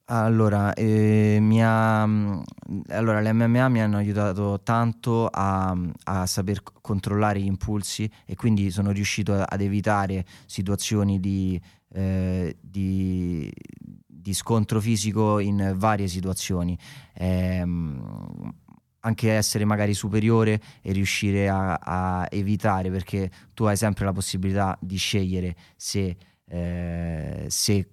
Allora, 0.08 0.72
eh, 0.74 1.40
ha, 1.60 2.02
allora, 2.02 3.20
le 3.20 3.32
MMA 3.32 3.68
mi 3.68 3.80
hanno 3.80 3.96
aiutato 3.96 4.60
tanto 4.62 5.26
a, 5.26 5.76
a, 6.04 6.26
saper 6.26 6.62
controllare 6.80 7.40
gli 7.40 7.46
impulsi 7.46 8.08
e 8.24 8.36
quindi 8.36 8.70
sono 8.70 8.92
riuscito 8.92 9.34
ad 9.34 9.60
evitare 9.60 10.24
situazioni 10.46 11.18
di, 11.18 11.60
eh, 11.92 12.56
di, 12.60 13.52
di 14.06 14.32
scontro 14.32 14.80
fisico 14.80 15.40
in 15.40 15.74
varie 15.76 16.06
situazioni. 16.06 16.78
Eh, 17.12 17.64
anche 19.00 19.32
essere 19.32 19.64
magari 19.64 19.94
superiore 19.94 20.60
e 20.82 20.92
riuscire 20.92 21.48
a, 21.48 21.74
a, 21.74 22.28
evitare 22.30 22.92
perché 22.92 23.28
tu 23.54 23.64
hai 23.64 23.76
sempre 23.76 24.04
la 24.04 24.12
possibilità 24.12 24.78
di 24.80 24.96
scegliere 24.96 25.56
se, 25.76 26.16
eh, 26.44 27.46
se 27.48 27.88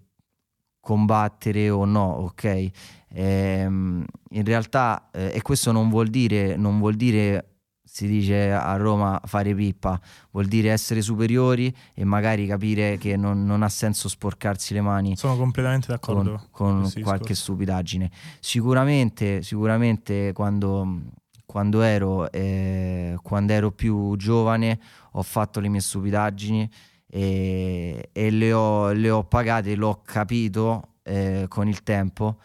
combattere 0.83 1.69
o 1.69 1.85
no, 1.85 2.09
ok? 2.25 2.69
Ehm, 3.13 4.03
in 4.31 4.43
realtà, 4.43 5.09
eh, 5.13 5.31
e 5.33 5.41
questo 5.41 5.71
non 5.71 5.87
vuol 5.89 6.09
dire, 6.09 6.57
non 6.57 6.77
vuol 6.77 6.95
dire, 6.95 7.53
si 7.81 8.05
dice 8.05 8.51
a 8.51 8.75
Roma 8.75 9.21
fare 9.23 9.55
pippa, 9.55 9.97
vuol 10.31 10.47
dire 10.47 10.71
essere 10.71 11.01
superiori 11.01 11.73
e 11.93 12.03
magari 12.03 12.45
capire 12.47 12.97
che 12.97 13.15
non, 13.15 13.45
non 13.45 13.63
ha 13.63 13.69
senso 13.69 14.09
sporcarsi 14.09 14.73
le 14.73 14.81
mani. 14.81 15.15
Sono 15.15 15.37
completamente 15.37 15.87
d'accordo 15.87 16.47
con, 16.51 16.81
con 16.81 17.01
qualche 17.01 17.33
stupidaggine. 17.33 18.11
Sicuramente, 18.41 19.41
sicuramente 19.41 20.33
quando, 20.33 20.99
quando, 21.45 21.81
ero, 21.81 22.29
eh, 22.29 23.15
quando 23.23 23.53
ero 23.53 23.71
più 23.71 24.17
giovane 24.17 24.77
ho 25.13 25.23
fatto 25.23 25.61
le 25.61 25.69
mie 25.69 25.79
stupidaggini 25.79 26.69
e, 27.15 28.09
e 28.11 28.31
le, 28.31 28.53
ho, 28.53 28.91
le, 28.91 29.11
ho, 29.11 29.23
pagate, 29.23 29.75
l'ho 29.75 30.01
capito 30.03 30.95
eh, 31.03 31.45
con 31.47 31.67
il 31.67 31.83
tempo. 31.83 32.39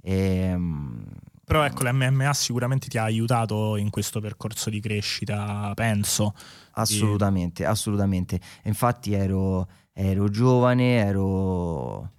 E, 0.00 0.14
ehm, 0.14 1.04
però 1.44 1.62
ecco, 1.64 1.84
l'MMA 1.84 2.32
sicuramente 2.32 2.88
ti 2.88 2.96
ha 2.96 3.02
aiutato 3.02 3.76
in 3.76 3.90
questo 3.90 4.20
percorso 4.20 4.70
di 4.70 4.80
crescita, 4.80 5.70
penso. 5.74 6.34
Assolutamente, 6.72 7.62
di... 7.62 7.68
assolutamente. 7.68 8.40
Infatti 8.64 9.12
ero, 9.12 9.68
ero 9.92 10.30
giovane, 10.30 10.96
ero, 10.96 12.12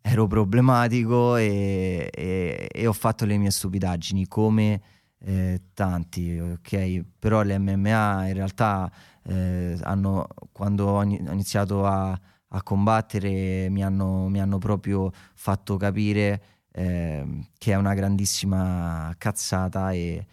ero 0.00 0.26
problematico 0.26 1.36
e, 1.36 2.08
e, 2.10 2.68
e, 2.72 2.86
ho 2.86 2.92
fatto 2.94 3.26
le 3.26 3.36
mie 3.36 3.50
stupidaggini 3.50 4.26
come 4.26 4.80
eh, 5.18 5.60
tanti, 5.74 6.38
ok? 6.38 7.04
Però 7.18 7.42
l'MMA 7.42 8.28
in 8.28 8.32
realtà 8.32 8.90
eh, 9.24 9.78
hanno, 9.82 10.26
quando 10.52 10.86
ho 10.86 11.02
iniziato 11.02 11.86
a, 11.86 12.18
a 12.48 12.62
combattere 12.62 13.68
mi 13.70 13.82
hanno, 13.82 14.28
mi 14.28 14.40
hanno, 14.40 14.58
proprio 14.58 15.10
fatto 15.34 15.76
capire 15.76 16.42
eh, 16.72 17.48
che 17.58 17.72
è 17.72 17.76
una 17.76 17.94
grandissima 17.94 19.14
cazzata 19.18 19.92
e, 19.92 20.26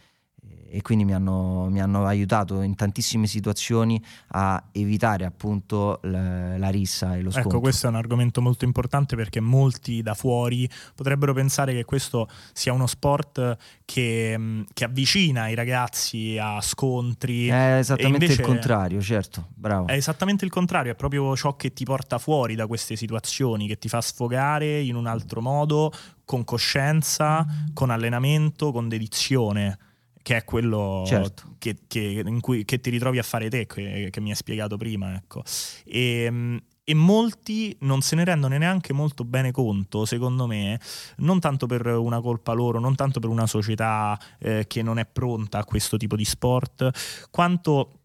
e 0.74 0.82
quindi 0.82 1.04
mi 1.04 1.14
hanno, 1.14 1.68
mi 1.70 1.82
hanno, 1.82 2.06
aiutato 2.06 2.62
in 2.62 2.76
tantissime 2.76 3.28
situazioni 3.28 4.02
a 4.30 4.64
evitare 4.72 5.26
appunto 5.26 6.00
la, 6.04 6.58
la 6.58 6.70
rissa 6.70 7.16
e 7.16 7.22
lo 7.22 7.30
ecco, 7.30 7.32
scontro. 7.32 7.50
Ecco, 7.52 7.60
questo 7.60 7.88
è 7.88 7.90
un 7.90 7.98
argomento 7.98 8.42
molto 8.42 8.64
importante 8.64 9.18
perché 9.18 9.42
molti 9.42 10.02
da 10.02 10.14
fuori 10.14 10.70
potrebbero 10.96 11.34
pensare 11.34 11.74
che 11.74 11.84
questo 11.84 12.30
sia 12.54 12.72
uno 12.72 12.88
sport 12.88 13.58
che, 13.84 14.64
che 14.74 14.84
avvicina 14.86 15.50
i 15.50 15.56
ragazzi 15.56 16.38
a 16.40 16.62
scontri. 16.62 17.50
È 17.50 17.78
esattamente 17.80 18.26
il 18.26 18.40
contrario, 18.40 19.02
certo, 19.02 19.48
bravo. 19.54 19.88
È 19.88 19.94
esattamente 19.94 20.46
il 20.46 20.52
contrario, 20.52 20.94
è 20.94 20.96
proprio 20.96 21.36
ciò 21.36 21.58
che 21.58 21.74
ti 21.74 21.84
porta 21.84 22.18
fuori 22.18 22.56
da 22.56 22.66
queste 22.66 22.96
situazioni, 22.96 23.68
che 23.68 23.78
ti 23.78 23.90
fa 23.90 24.00
sfogare 24.00 24.80
in 24.80 24.96
un 24.96 25.06
altro 25.06 25.42
modo, 25.42 25.92
con 26.24 26.46
coscienza, 26.46 27.46
con 27.74 27.90
allenamento, 27.90 28.72
con 28.72 28.88
dedizione 28.88 29.78
che 30.22 30.38
è 30.38 30.44
quello 30.44 31.04
certo. 31.06 31.56
che, 31.58 31.78
che, 31.88 32.24
cui, 32.40 32.66
che, 32.66 32.80
ti 32.80 32.90
ritrovi 32.90 33.20
a 33.20 33.24
fare 33.24 33.50
te, 33.50 33.66
che, 33.66 34.10
che 34.10 34.22
mi 34.22 34.30
hai 34.30 34.36
spiegato 34.36 34.78
prima. 34.78 35.16
Ecco. 35.16 35.44
E, 35.86 36.24
ehm, 36.24 36.62
e, 36.84 36.94
molti 36.94 37.76
non 37.82 38.02
se 38.02 38.16
ne 38.16 38.26
rendono 38.26 38.58
neanche 38.58 38.94
molto 38.94 39.24
bene 39.24 39.52
conto, 39.52 40.06
secondo 40.06 40.48
me, 40.48 40.80
non 41.18 41.40
tanto 41.40 41.66
per 41.66 41.86
una 41.86 42.22
colpa 42.22 42.54
loro, 42.54 42.80
non 42.80 42.96
tanto 42.96 43.20
per 43.20 43.30
una 43.30 43.48
società 43.48 44.20
eh, 44.40 44.66
che 44.68 44.82
non 44.82 44.98
è 44.98 45.06
pronta 45.06 45.60
a 45.60 45.64
questo 45.64 45.98
tipo 45.98 46.16
di 46.16 46.26
sport, 46.26 47.28
quanto 47.30 48.01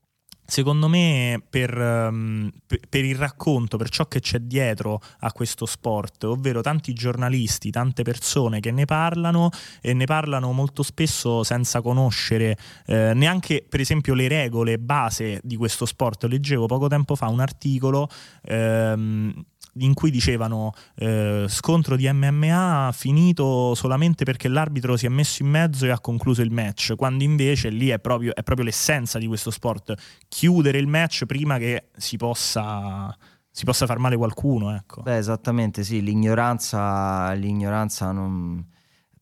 Secondo 0.47 0.89
me 0.89 1.43
per, 1.49 1.77
um, 1.77 2.51
per, 2.89 3.05
il 3.05 3.17
racconto, 3.17 3.77
per 3.77 3.89
ciò 3.89 4.07
che 4.07 4.21
c'è 4.21 4.39
dietro 4.39 5.01
a 5.21 5.33
questo 5.33 5.67
sport, 5.67 6.25
ovvero 6.25 6.61
tanti 6.61 6.93
giornalisti, 6.93 7.71
tante 7.71 8.03
persone 8.03 8.61
che 8.61 8.71
ne 8.71 8.85
parlano 8.85 9.51
e 9.81 9.93
ne 9.93 10.05
parlano 10.05 10.53
molto 10.53 10.85
spesso 10.85 11.43
senza 11.43 11.81
conoscere 11.83 12.57
eh, 12.87 13.13
neanche 13.15 13.67
per 13.69 13.81
esempio 13.81 14.15
le 14.15 14.29
regole 14.29 14.79
base 14.79 15.41
di 15.43 15.57
questo 15.57 15.85
sport. 15.85 16.25
Leggevo 16.25 16.67
poco 16.67 16.87
tempo 16.87 17.17
fa 17.17 17.27
un 17.27 17.41
articolo 17.41 18.09
ehm, 18.45 19.45
in 19.79 19.95
cui 19.95 20.11
dicevano 20.11 20.73
eh, 20.97 21.47
scontro 21.49 21.97
di 21.97 22.11
MMA 22.11 22.91
finito 22.93 23.75
solamente 23.75 24.25
perché 24.25 24.49
l'arbitro 24.49 24.97
si 24.97 25.07
è 25.07 25.09
messo 25.09 25.43
in 25.43 25.49
mezzo 25.49 25.87
e 25.87 25.91
ha 25.91 26.01
concluso 26.01 26.43
il 26.43 26.51
match, 26.51 26.95
quando 26.97 27.25
invece 27.25 27.69
lì 27.71 27.89
è 27.89 27.99
proprio, 27.99 28.35
è 28.35 28.43
proprio 28.43 28.67
l'essenza 28.67 29.19
di 29.19 29.27
questo 29.27 29.51
sport, 29.51 29.95
chiudere 30.29 30.79
il 30.79 30.87
match 30.87 31.25
prima 31.27 31.59
che 31.59 31.89
si 31.97 32.17
possa 32.17 33.17
si 33.57 33.65
possa 33.65 33.87
far 33.87 33.99
male 33.99 34.19
qualcuno. 34.19 34.75
Ecco. 34.77 35.01
Beh, 35.01 35.17
esattamente, 35.17 35.83
sì, 35.83 36.03
l'ignoranza, 36.03 37.33
l'ignoranza 37.33 38.13
non... 38.13 38.63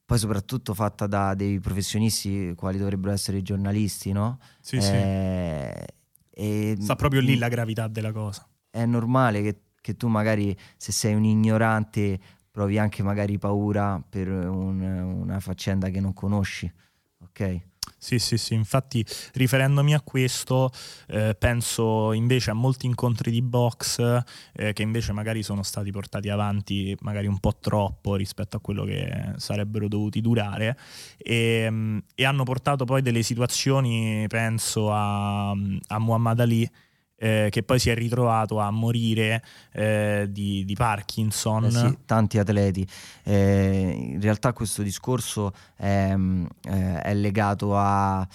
poi 0.04 0.18
soprattutto 0.18 0.74
fatta 0.74 1.06
da 1.06 1.34
dei 1.34 1.60
professionisti 1.60 2.52
quali 2.56 2.78
dovrebbero 2.78 3.12
essere 3.12 3.36
i 3.36 3.42
giornalisti, 3.42 4.10
no? 4.10 4.40
Sì, 4.60 4.78
eh, 4.78 4.80
sì. 4.80 5.94
E... 6.36 6.76
Sta 6.80 6.96
proprio 6.96 7.20
lì 7.20 7.38
la 7.38 7.46
gravità 7.46 7.86
della 7.86 8.10
cosa. 8.10 8.44
È 8.68 8.84
normale 8.84 9.40
che, 9.40 9.60
che 9.84 9.98
tu 9.98 10.08
magari, 10.08 10.56
se 10.78 10.92
sei 10.92 11.12
un 11.12 11.24
ignorante, 11.24 12.18
provi 12.50 12.78
anche 12.78 13.02
magari 13.02 13.36
paura 13.36 14.02
per 14.08 14.28
un, 14.28 14.80
una 14.80 15.40
faccenda 15.40 15.90
che 15.90 16.00
non 16.00 16.14
conosci, 16.14 16.72
ok? 17.20 17.60
Sì, 17.98 18.18
sì, 18.18 18.38
sì, 18.38 18.54
infatti 18.54 19.04
riferendomi 19.34 19.92
a 19.92 20.00
questo 20.00 20.70
eh, 21.08 21.34
penso 21.38 22.14
invece 22.14 22.50
a 22.50 22.54
molti 22.54 22.86
incontri 22.86 23.30
di 23.30 23.42
box 23.42 24.22
eh, 24.54 24.72
che 24.72 24.80
invece 24.80 25.12
magari 25.12 25.42
sono 25.42 25.62
stati 25.62 25.90
portati 25.90 26.30
avanti 26.30 26.96
magari 27.00 27.26
un 27.26 27.38
po' 27.38 27.56
troppo 27.60 28.14
rispetto 28.14 28.56
a 28.56 28.60
quello 28.60 28.84
che 28.84 29.34
sarebbero 29.36 29.86
dovuti 29.86 30.22
durare 30.22 30.78
e, 31.18 31.66
mm, 31.70 31.98
e 32.14 32.24
hanno 32.24 32.44
portato 32.44 32.86
poi 32.86 33.02
delle 33.02 33.22
situazioni, 33.22 34.24
penso 34.28 34.90
a, 34.90 35.50
a 35.50 35.98
Muhammad 35.98 36.40
Ali 36.40 36.70
eh, 37.16 37.48
che 37.50 37.62
poi 37.62 37.78
si 37.78 37.90
è 37.90 37.94
ritrovato 37.94 38.58
a 38.58 38.70
morire 38.70 39.42
eh, 39.72 40.26
di, 40.30 40.64
di, 40.64 40.74
Parkinson. 40.74 41.64
Eh 41.64 41.70
sì, 41.70 41.98
tanti 42.04 42.38
atleti. 42.38 42.86
Eh, 43.22 44.12
in 44.14 44.20
realtà 44.20 44.52
questo 44.52 44.82
discorso 44.82 45.52
è, 45.76 46.14
mm, 46.14 46.46
eh, 46.62 47.02
è 47.02 47.14
legato 47.14 47.76
a 47.76 48.26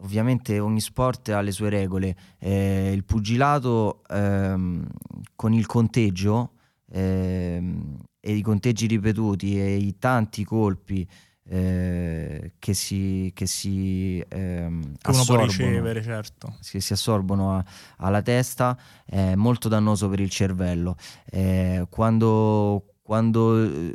ovviamente 0.00 0.60
ogni 0.60 0.80
sport 0.80 1.28
ha 1.30 1.40
le 1.40 1.52
sue 1.52 1.70
regole. 1.70 2.16
Eh, 2.38 2.92
il 2.92 3.04
pugilato 3.04 4.02
ehm, 4.08 4.86
con 5.34 5.52
il 5.52 5.66
conteggio 5.66 6.52
ehm, 6.90 7.96
e 8.20 8.32
i 8.32 8.42
conteggi 8.42 8.86
ripetuti 8.86 9.60
e 9.60 9.76
i 9.76 9.98
tanti 9.98 10.44
colpi 10.44 11.08
eh, 11.50 12.52
che 12.58 12.74
si, 12.74 13.32
che 13.34 13.46
si 13.46 14.22
ehm, 14.28 14.96
può 15.00 15.42
ricevere, 15.42 16.02
certo. 16.02 16.56
Che 16.60 16.80
si 16.80 16.92
assorbono 16.92 17.56
a, 17.56 17.64
alla 17.98 18.20
testa 18.20 18.78
è 19.04 19.34
molto 19.34 19.68
dannoso 19.68 20.08
per 20.08 20.20
il 20.20 20.28
cervello. 20.28 20.96
Eh, 21.24 21.86
quando, 21.88 22.94
quando, 23.02 23.94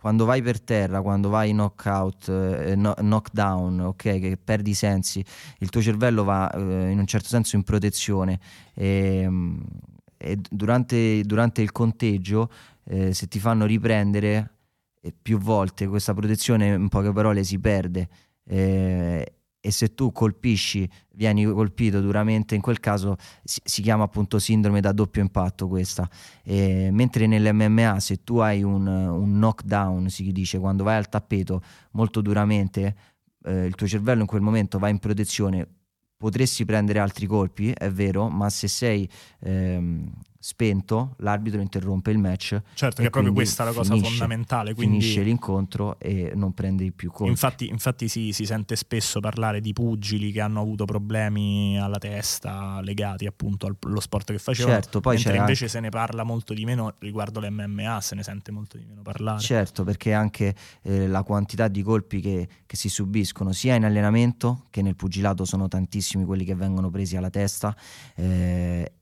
quando, 0.00 0.24
vai 0.24 0.42
per 0.42 0.60
terra, 0.60 1.02
quando 1.02 1.28
vai 1.28 1.50
knockout, 1.50 2.28
eh, 2.28 2.76
no, 2.76 2.94
knockdown, 2.94 3.80
ok, 3.80 3.96
che 4.20 4.38
perdi 4.42 4.70
i 4.70 4.74
sensi, 4.74 5.24
il 5.58 5.70
tuo 5.70 5.82
cervello 5.82 6.22
va 6.22 6.48
eh, 6.50 6.90
in 6.90 7.00
un 7.00 7.06
certo 7.06 7.28
senso 7.28 7.56
in 7.56 7.64
protezione. 7.64 8.38
E, 8.74 9.28
e 10.16 10.38
durante, 10.48 11.22
durante, 11.22 11.62
il 11.62 11.72
conteggio, 11.72 12.48
eh, 12.84 13.12
se 13.12 13.26
ti 13.26 13.40
fanno 13.40 13.66
riprendere 13.66 14.58
più 15.22 15.38
volte 15.38 15.86
questa 15.86 16.14
protezione 16.14 16.74
in 16.74 16.88
poche 16.88 17.12
parole 17.12 17.42
si 17.44 17.58
perde 17.58 18.08
eh, 18.44 19.34
e 19.62 19.70
se 19.70 19.94
tu 19.94 20.10
colpisci, 20.10 20.88
vieni 21.14 21.44
colpito 21.44 22.00
duramente, 22.00 22.54
in 22.54 22.62
quel 22.62 22.80
caso 22.80 23.16
si, 23.44 23.60
si 23.62 23.82
chiama 23.82 24.04
appunto 24.04 24.38
sindrome 24.38 24.80
da 24.80 24.92
doppio 24.92 25.20
impatto 25.20 25.68
questa. 25.68 26.08
Eh, 26.42 26.88
mentre 26.90 27.26
nell'MMA 27.26 28.00
se 28.00 28.24
tu 28.24 28.38
hai 28.38 28.62
un, 28.62 28.86
un, 28.86 29.32
knockdown, 29.38 30.08
si 30.08 30.32
dice, 30.32 30.58
quando 30.58 30.82
vai 30.82 30.96
al 30.96 31.10
tappeto 31.10 31.62
molto 31.92 32.22
duramente, 32.22 32.96
eh, 33.44 33.66
il 33.66 33.74
tuo 33.74 33.86
cervello 33.86 34.22
in 34.22 34.26
quel 34.26 34.40
momento 34.40 34.78
va 34.78 34.88
in 34.88 34.98
protezione, 34.98 35.68
potresti 36.16 36.64
prendere 36.64 36.98
altri 36.98 37.26
colpi, 37.26 37.70
è 37.70 37.90
vero, 37.90 38.30
ma 38.30 38.48
se 38.48 38.66
sei 38.66 39.08
ehm, 39.40 40.10
spento, 40.42 41.16
l'arbitro 41.18 41.60
interrompe 41.60 42.10
il 42.10 42.18
match. 42.18 42.60
Certo, 42.72 43.02
che 43.02 43.08
è 43.08 43.10
proprio 43.10 43.34
questa 43.34 43.62
la 43.62 43.72
cosa 43.72 43.92
finisce, 43.92 44.08
fondamentale. 44.08 44.72
Quindi... 44.72 44.98
Finisce 45.00 45.22
l'incontro 45.22 45.98
e 46.00 46.32
non 46.34 46.54
prende 46.54 46.90
più 46.92 47.10
colpi. 47.10 47.30
Infatti, 47.30 47.68
infatti 47.68 48.08
si, 48.08 48.32
si, 48.32 48.46
sente 48.46 48.74
spesso 48.74 49.20
parlare 49.20 49.60
di 49.60 49.74
pugili 49.74 50.32
che 50.32 50.40
hanno 50.40 50.60
avuto 50.60 50.86
problemi 50.86 51.78
alla 51.78 51.98
testa 51.98 52.80
legati 52.80 53.26
appunto 53.26 53.66
allo 53.66 54.00
sport 54.00 54.32
che 54.32 54.38
facevano. 54.38 54.74
Certo, 54.76 55.00
poi 55.00 55.16
mentre 55.16 55.36
invece 55.36 55.64
anche... 55.64 55.68
se 55.68 55.80
ne 55.80 55.90
parla 55.90 56.24
molto 56.24 56.54
di 56.54 56.64
meno 56.64 56.94
riguardo 57.00 57.38
l'MMA, 57.40 58.00
se 58.00 58.14
ne 58.14 58.22
sente 58.22 58.50
molto 58.50 58.78
di 58.78 58.86
meno 58.86 59.02
parlare. 59.02 59.40
Certo, 59.40 59.84
perché 59.84 60.14
anche 60.14 60.54
eh, 60.82 61.06
la 61.06 61.22
quantità 61.22 61.68
di 61.68 61.82
colpi 61.82 62.20
che, 62.20 62.48
che 62.64 62.76
si 62.76 62.88
subiscono 62.88 63.52
sia 63.52 63.74
in 63.74 63.84
allenamento 63.84 64.64
che 64.70 64.80
nel 64.80 64.96
pugilato 64.96 65.44
sono 65.44 65.68
tantissimi 65.68 66.24
quelli 66.24 66.44
che 66.44 66.54
vengono 66.54 66.88
presi 66.88 67.16
alla 67.16 67.30
testa. 67.30 67.76
Eh, 68.14 68.92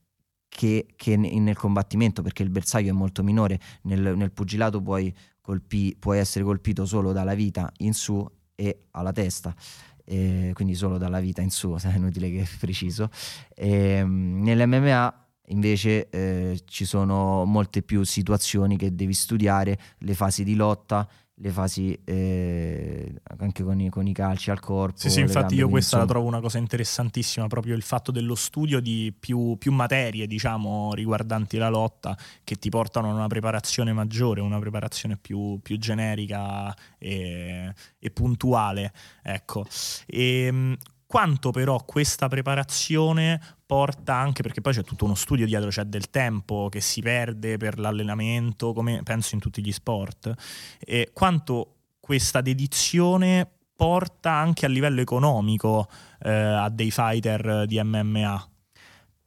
che, 0.49 0.87
che 0.95 1.15
nel 1.15 1.55
combattimento, 1.55 2.21
perché 2.21 2.43
il 2.43 2.49
bersaglio 2.49 2.89
è 2.89 2.93
molto 2.93 3.23
minore, 3.23 3.59
nel, 3.83 4.17
nel 4.17 4.31
pugilato 4.31 4.81
puoi, 4.81 5.15
colpi, 5.39 5.95
puoi, 5.97 6.17
essere 6.17 6.43
colpito 6.43 6.85
solo 6.85 7.13
dalla 7.13 7.35
vita 7.35 7.71
in 7.77 7.93
su 7.93 8.27
e 8.55 8.87
alla 8.91 9.13
testa. 9.13 9.55
Eh, 10.03 10.51
quindi 10.55 10.73
solo 10.73 10.97
dalla 10.97 11.19
vita 11.19 11.41
in 11.41 11.51
su, 11.51 11.73
è 11.79 11.95
inutile 11.95 12.31
che 12.31 12.47
preciso. 12.59 13.09
Eh, 13.55 14.03
nell'MMA 14.03 15.27
invece 15.49 16.09
eh, 16.09 16.59
ci 16.65 16.85
sono 16.85 17.45
molte 17.45 17.81
più 17.81 18.03
situazioni 18.03 18.75
che 18.75 18.93
devi 18.93 19.13
studiare, 19.13 19.79
le 19.99 20.13
fasi 20.13 20.43
di 20.43 20.55
lotta, 20.55 21.07
le 21.41 21.49
fasi 21.51 21.97
eh, 22.03 23.13
anche 23.37 23.63
con 23.63 23.79
i, 23.79 23.89
con 23.89 24.05
i, 24.07 24.13
calci 24.13 24.51
al 24.51 24.59
corpo. 24.59 24.97
Sì, 24.97 25.09
sì, 25.09 25.21
infatti 25.21 25.55
io 25.55 25.69
questa 25.69 25.97
insomma... 25.97 26.03
la 26.03 26.09
trovo 26.09 26.27
una 26.27 26.41
cosa 26.41 26.57
interessantissima, 26.57 27.47
proprio 27.47 27.75
il 27.75 27.81
fatto 27.81 28.11
dello 28.11 28.35
studio 28.35 28.79
di 28.79 29.13
più, 29.17 29.55
più, 29.57 29.71
materie, 29.71 30.27
diciamo, 30.27 30.93
riguardanti 30.93 31.57
la 31.57 31.69
lotta, 31.69 32.17
che 32.43 32.55
ti 32.55 32.69
portano 32.69 33.09
a 33.09 33.13
una 33.13 33.27
preparazione 33.27 33.93
maggiore, 33.93 34.41
una 34.41 34.59
preparazione 34.59 35.17
più, 35.17 35.59
più 35.61 35.77
generica 35.77 36.75
e, 36.97 37.73
e, 37.97 38.11
puntuale. 38.11 38.91
Ecco. 39.23 39.65
E, 40.05 40.43
ehm, 40.43 40.77
quanto 41.09 41.49
però 41.49 41.83
questa 41.85 42.27
preparazione 42.27 43.41
porta 43.65 44.13
anche, 44.13 44.43
perché 44.43 44.61
poi 44.61 44.73
c'è 44.73 44.83
tutto 44.83 45.05
uno 45.05 45.15
studio 45.15 45.47
dietro, 45.47 45.69
c'è 45.69 45.85
del 45.85 46.11
tempo 46.11 46.69
che 46.69 46.81
si 46.81 47.01
perde 47.01 47.57
per 47.57 47.79
l'allenamento, 47.79 48.73
come 48.73 49.01
penso 49.01 49.33
in 49.33 49.41
tutti 49.41 49.65
gli 49.65 49.71
sport, 49.71 50.31
e 50.77 51.09
quanto 51.11 51.77
questa 51.99 52.41
dedizione 52.41 53.49
porta 53.75 54.33
anche 54.33 54.67
a 54.67 54.69
livello 54.69 55.01
economico 55.01 55.87
eh, 56.19 56.29
a 56.29 56.69
dei 56.69 56.91
fighter 56.91 57.65
di 57.65 57.81
MMA? 57.81 58.49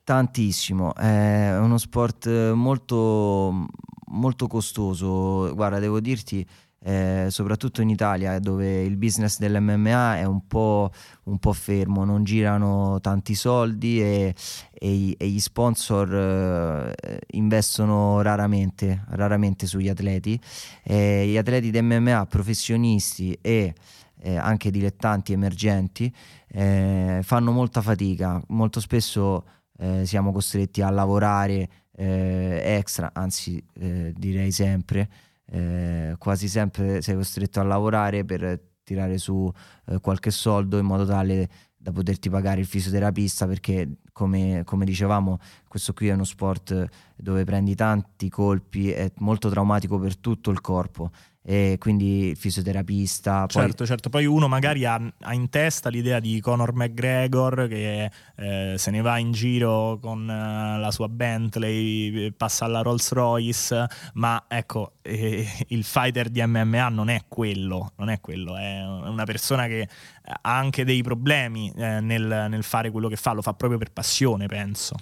Tantissimo, 0.04 0.94
è 0.94 1.58
uno 1.58 1.78
sport 1.78 2.52
molto, 2.52 3.66
molto 4.06 4.46
costoso. 4.46 5.52
Guarda, 5.52 5.80
devo 5.80 5.98
dirti, 5.98 6.46
eh, 6.84 7.26
soprattutto 7.30 7.80
in 7.80 7.90
Italia 7.90 8.38
dove 8.40 8.82
il 8.82 8.96
business 8.96 9.38
dell'MMA 9.38 10.18
è 10.18 10.24
un 10.24 10.46
po', 10.46 10.90
un 11.24 11.38
po 11.38 11.52
fermo, 11.52 12.04
non 12.04 12.24
girano 12.24 12.98
tanti 13.00 13.34
soldi 13.34 14.00
e, 14.02 14.34
e, 14.72 15.14
e 15.16 15.28
gli 15.28 15.38
sponsor 15.38 16.12
eh, 16.12 17.20
investono 17.32 18.20
raramente, 18.20 19.04
raramente 19.10 19.66
sugli 19.66 19.88
atleti. 19.88 20.38
Eh, 20.82 21.26
gli 21.28 21.36
atleti 21.36 21.70
di 21.70 21.80
MMA, 21.80 22.26
professionisti 22.26 23.38
e 23.40 23.74
eh, 24.20 24.36
anche 24.36 24.70
dilettanti 24.70 25.32
emergenti, 25.32 26.12
eh, 26.48 27.20
fanno 27.22 27.52
molta 27.52 27.80
fatica, 27.80 28.42
molto 28.48 28.80
spesso 28.80 29.46
eh, 29.78 30.04
siamo 30.04 30.32
costretti 30.32 30.82
a 30.82 30.90
lavorare 30.90 31.68
extra, 31.94 33.10
anzi 33.12 33.62
direi 33.74 34.50
sempre 34.50 35.08
eh, 35.46 36.14
quasi 36.18 36.48
sempre 36.48 37.02
sei 37.02 37.14
costretto 37.14 37.60
a 37.60 37.64
lavorare 37.64 38.24
per 38.24 38.60
tirare 38.82 39.18
su 39.18 39.50
eh, 39.86 40.00
qualche 40.00 40.30
soldo 40.30 40.78
in 40.78 40.86
modo 40.86 41.04
tale 41.04 41.48
da 41.76 41.92
poterti 41.92 42.30
pagare 42.30 42.60
il 42.60 42.66
fisioterapista 42.66 43.46
perché 43.46 43.88
come, 44.12 44.62
come, 44.64 44.84
dicevamo 44.84 45.38
questo 45.66 45.92
qui 45.92 46.08
è 46.08 46.12
uno 46.12 46.24
sport 46.24 46.88
dove 47.16 47.44
prendi 47.44 47.74
tanti 47.74 48.28
colpi 48.28 48.90
è 48.90 49.10
molto 49.18 49.48
traumatico 49.48 49.98
per 49.98 50.16
tutto 50.16 50.50
il 50.50 50.60
corpo 50.60 51.10
e 51.44 51.76
quindi 51.78 52.34
fisioterapista. 52.36 53.46
Certo, 53.48 53.76
poi... 53.78 53.86
certo, 53.86 54.08
poi 54.08 54.26
uno 54.26 54.46
magari 54.46 54.84
ha, 54.84 55.00
ha, 55.20 55.34
in 55.34 55.48
testa 55.50 55.88
l'idea 55.88 56.20
di 56.20 56.40
Conor 56.40 56.72
McGregor 56.72 57.66
che 57.68 58.10
eh, 58.36 58.74
se 58.78 58.90
ne 58.90 59.00
va 59.00 59.18
in 59.18 59.32
giro 59.32 59.98
con 60.00 60.28
eh, 60.30 60.78
la 60.78 60.90
sua 60.92 61.08
Bentley, 61.08 62.30
passa 62.32 62.64
alla 62.64 62.82
Rolls 62.82 63.10
Royce, 63.12 63.86
ma 64.14 64.44
ecco, 64.46 64.94
eh, 65.02 65.46
il 65.68 65.82
fighter 65.82 66.28
di 66.28 66.44
MMA 66.46 66.88
non 66.88 67.08
è 67.08 67.22
quello, 67.26 67.92
non 67.96 68.08
è 68.08 68.20
quello, 68.20 68.56
è 68.56 68.84
una 68.84 69.24
persona 69.24 69.66
che 69.66 69.88
ha 70.24 70.56
anche 70.56 70.84
dei 70.84 71.02
problemi 71.02 71.72
eh, 71.76 72.00
nel, 72.00 72.46
nel 72.48 72.62
fare 72.62 72.90
quello 72.92 73.08
che 73.08 73.16
fa, 73.16 73.32
lo 73.32 73.42
fa 73.42 73.54
proprio 73.54 73.78
per 73.78 73.90
passione, 74.02 74.46
penso. 74.46 74.96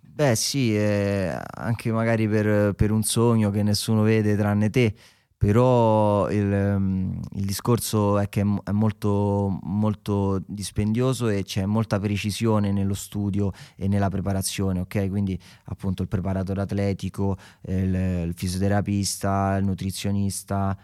Beh 0.00 0.36
sì, 0.36 0.76
eh, 0.76 1.34
anche 1.54 1.90
magari 1.90 2.28
per, 2.28 2.74
per, 2.74 2.90
un 2.90 3.02
sogno 3.02 3.50
che 3.50 3.62
nessuno 3.62 4.02
vede 4.02 4.36
tranne 4.36 4.70
te, 4.70 4.94
però 5.36 6.30
il, 6.30 6.50
um, 6.76 7.20
il 7.32 7.44
discorso 7.44 8.18
è 8.18 8.28
che 8.28 8.40
è 8.40 8.70
molto, 8.72 9.58
molto, 9.62 10.42
dispendioso 10.46 11.28
e 11.28 11.42
c'è 11.44 11.66
molta 11.66 11.98
precisione 11.98 12.72
nello 12.72 12.94
studio 12.94 13.52
e 13.74 13.88
nella 13.88 14.08
preparazione, 14.08 14.80
ok? 14.80 15.08
Quindi 15.08 15.38
appunto 15.64 16.02
il 16.02 16.08
preparatore 16.08 16.62
atletico, 16.62 17.36
il, 17.68 17.94
il 17.94 18.32
fisioterapista, 18.34 19.56
il 19.56 19.64
nutrizionista, 19.66 20.76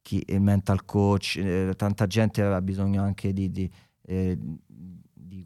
chi, 0.00 0.22
il 0.26 0.40
mental 0.40 0.84
coach, 0.86 1.36
eh, 1.36 1.74
tanta 1.76 2.06
gente 2.06 2.42
ha 2.42 2.62
bisogno 2.62 3.02
anche 3.02 3.32
di, 3.34 3.50
di 3.50 3.70
eh, 4.06 4.38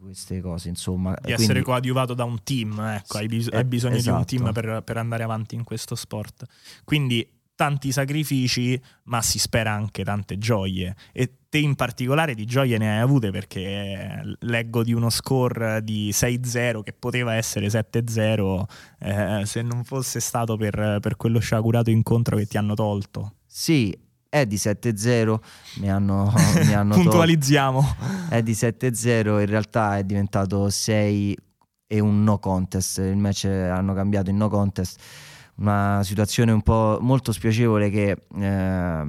queste 0.09 0.41
cose, 0.41 0.69
insomma. 0.69 1.11
Di 1.11 1.21
Quindi... 1.21 1.41
essere 1.41 1.61
coadiuvato 1.61 2.13
da 2.13 2.23
un 2.23 2.43
team, 2.43 2.79
ecco, 2.79 3.17
hai, 3.17 3.27
bis- 3.27 3.49
hai 3.51 3.65
bisogno 3.65 3.95
esatto. 3.95 4.11
di 4.11 4.19
un 4.19 4.25
team 4.25 4.41
esatto. 4.43 4.61
per, 4.61 4.83
per 4.83 4.97
andare 4.97 5.23
avanti 5.23 5.55
in 5.55 5.63
questo 5.63 5.95
sport. 5.95 6.45
Quindi 6.83 7.27
tanti 7.59 7.91
sacrifici, 7.91 8.81
ma 9.03 9.21
si 9.21 9.37
spera 9.37 9.73
anche 9.73 10.05
tante 10.05 10.37
gioie. 10.37 10.95
E 11.11 11.33
te 11.49 11.57
in 11.57 11.75
particolare 11.75 12.33
di 12.33 12.45
gioie 12.45 12.77
ne 12.77 12.95
hai 12.95 12.99
avute 13.01 13.31
perché 13.31 14.21
leggo 14.39 14.81
di 14.81 14.93
uno 14.93 15.09
score 15.09 15.83
di 15.83 16.09
6-0 16.13 16.83
che 16.83 16.93
poteva 16.93 17.33
essere 17.33 17.67
7-0 17.67 18.63
eh, 18.99 19.45
se 19.45 19.61
non 19.61 19.83
fosse 19.83 20.21
stato 20.21 20.55
per, 20.55 20.99
per 21.01 21.17
quello 21.17 21.39
sciagurato 21.39 21.89
incontro 21.89 22.37
che 22.37 22.45
ti 22.45 22.57
hanno 22.57 22.75
tolto. 22.75 23.33
Sì, 23.45 23.93
è 24.29 24.45
di 24.45 24.55
7-0, 24.55 25.39
mi 25.77 25.89
hanno, 25.89 26.31
mi 26.65 26.73
hanno 26.73 26.93
puntualizziamo. 26.93 27.95
È 28.29 28.41
di 28.43 28.53
7-0, 28.53 29.39
in 29.39 29.45
realtà 29.47 29.97
è 29.97 30.03
diventato 30.03 30.69
6 30.69 31.37
e 31.87 31.99
un 31.99 32.23
no 32.23 32.37
contest. 32.37 32.99
Il 32.99 33.17
match 33.17 33.45
hanno 33.45 33.93
cambiato 33.93 34.29
in 34.29 34.37
no 34.37 34.47
contest. 34.47 35.01
Una 35.55 36.01
situazione 36.03 36.51
un 36.51 36.61
po' 36.61 36.99
molto 37.01 37.33
spiacevole 37.33 37.89
che 37.89 38.15
eh, 38.37 39.05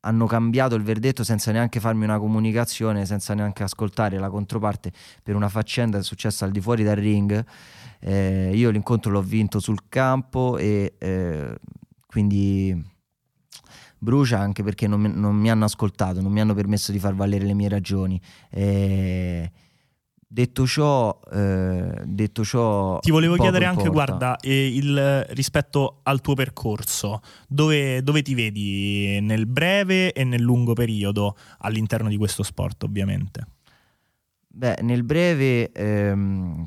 hanno 0.00 0.26
cambiato 0.26 0.74
il 0.74 0.82
verdetto 0.82 1.24
senza 1.24 1.50
neanche 1.50 1.80
farmi 1.80 2.04
una 2.04 2.18
comunicazione, 2.18 3.06
senza 3.06 3.34
neanche 3.34 3.62
ascoltare 3.62 4.18
la 4.18 4.28
controparte 4.28 4.92
per 5.22 5.34
una 5.34 5.48
faccenda 5.48 6.02
successa 6.02 6.44
al 6.44 6.50
di 6.50 6.60
fuori 6.60 6.84
dal 6.84 6.96
ring. 6.96 7.44
Eh, 7.98 8.50
io 8.54 8.68
l'incontro 8.68 9.10
l'ho 9.10 9.22
vinto 9.22 9.58
sul 9.58 9.88
campo 9.88 10.58
e 10.58 10.94
eh, 10.98 11.58
quindi 12.06 12.92
brucia 14.04 14.38
anche 14.38 14.62
perché 14.62 14.86
non, 14.86 15.02
non, 15.02 15.34
mi 15.34 15.50
hanno 15.50 15.64
ascoltato, 15.64 16.20
non 16.20 16.30
mi 16.30 16.40
hanno 16.40 16.54
permesso 16.54 16.92
di 16.92 17.00
far 17.00 17.16
valere 17.16 17.44
le 17.44 17.54
mie 17.54 17.68
ragioni. 17.68 18.20
Eh, 18.50 19.50
detto, 20.28 20.66
ciò, 20.66 21.18
eh, 21.32 22.02
detto 22.04 22.44
ciò, 22.44 23.00
ti 23.00 23.10
volevo 23.10 23.34
chiedere 23.34 23.64
importa. 23.64 23.80
anche, 23.80 23.92
guarda, 23.92 24.36
eh, 24.36 24.66
il, 24.66 25.26
rispetto 25.30 26.00
al 26.04 26.20
tuo 26.20 26.34
percorso, 26.34 27.20
dove, 27.48 28.02
dove, 28.04 28.22
ti 28.22 28.34
vedi 28.34 29.18
nel 29.20 29.46
breve 29.46 30.12
e 30.12 30.22
nel 30.22 30.42
lungo 30.42 30.74
periodo 30.74 31.36
all'interno 31.58 32.08
di 32.08 32.16
questo 32.16 32.44
sport, 32.44 32.84
ovviamente? 32.84 33.46
Beh, 34.46 34.78
nel 34.82 35.02
breve 35.02 35.72
ehm, 35.72 36.64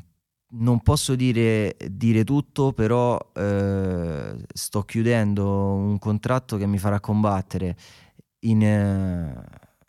non 0.50 0.82
posso 0.82 1.16
dire, 1.16 1.76
dire 1.90 2.24
tutto, 2.24 2.72
però 2.72 3.20
eh, 3.34 4.36
sto 4.54 4.84
chiudendo 4.84 5.74
un 5.74 6.00
contratto 6.00 6.58
che 6.58 6.66
mi 6.66 6.78
farà 6.78 7.00
combattere 7.00 7.76
in, 8.42 8.64
eh, 8.64 9.44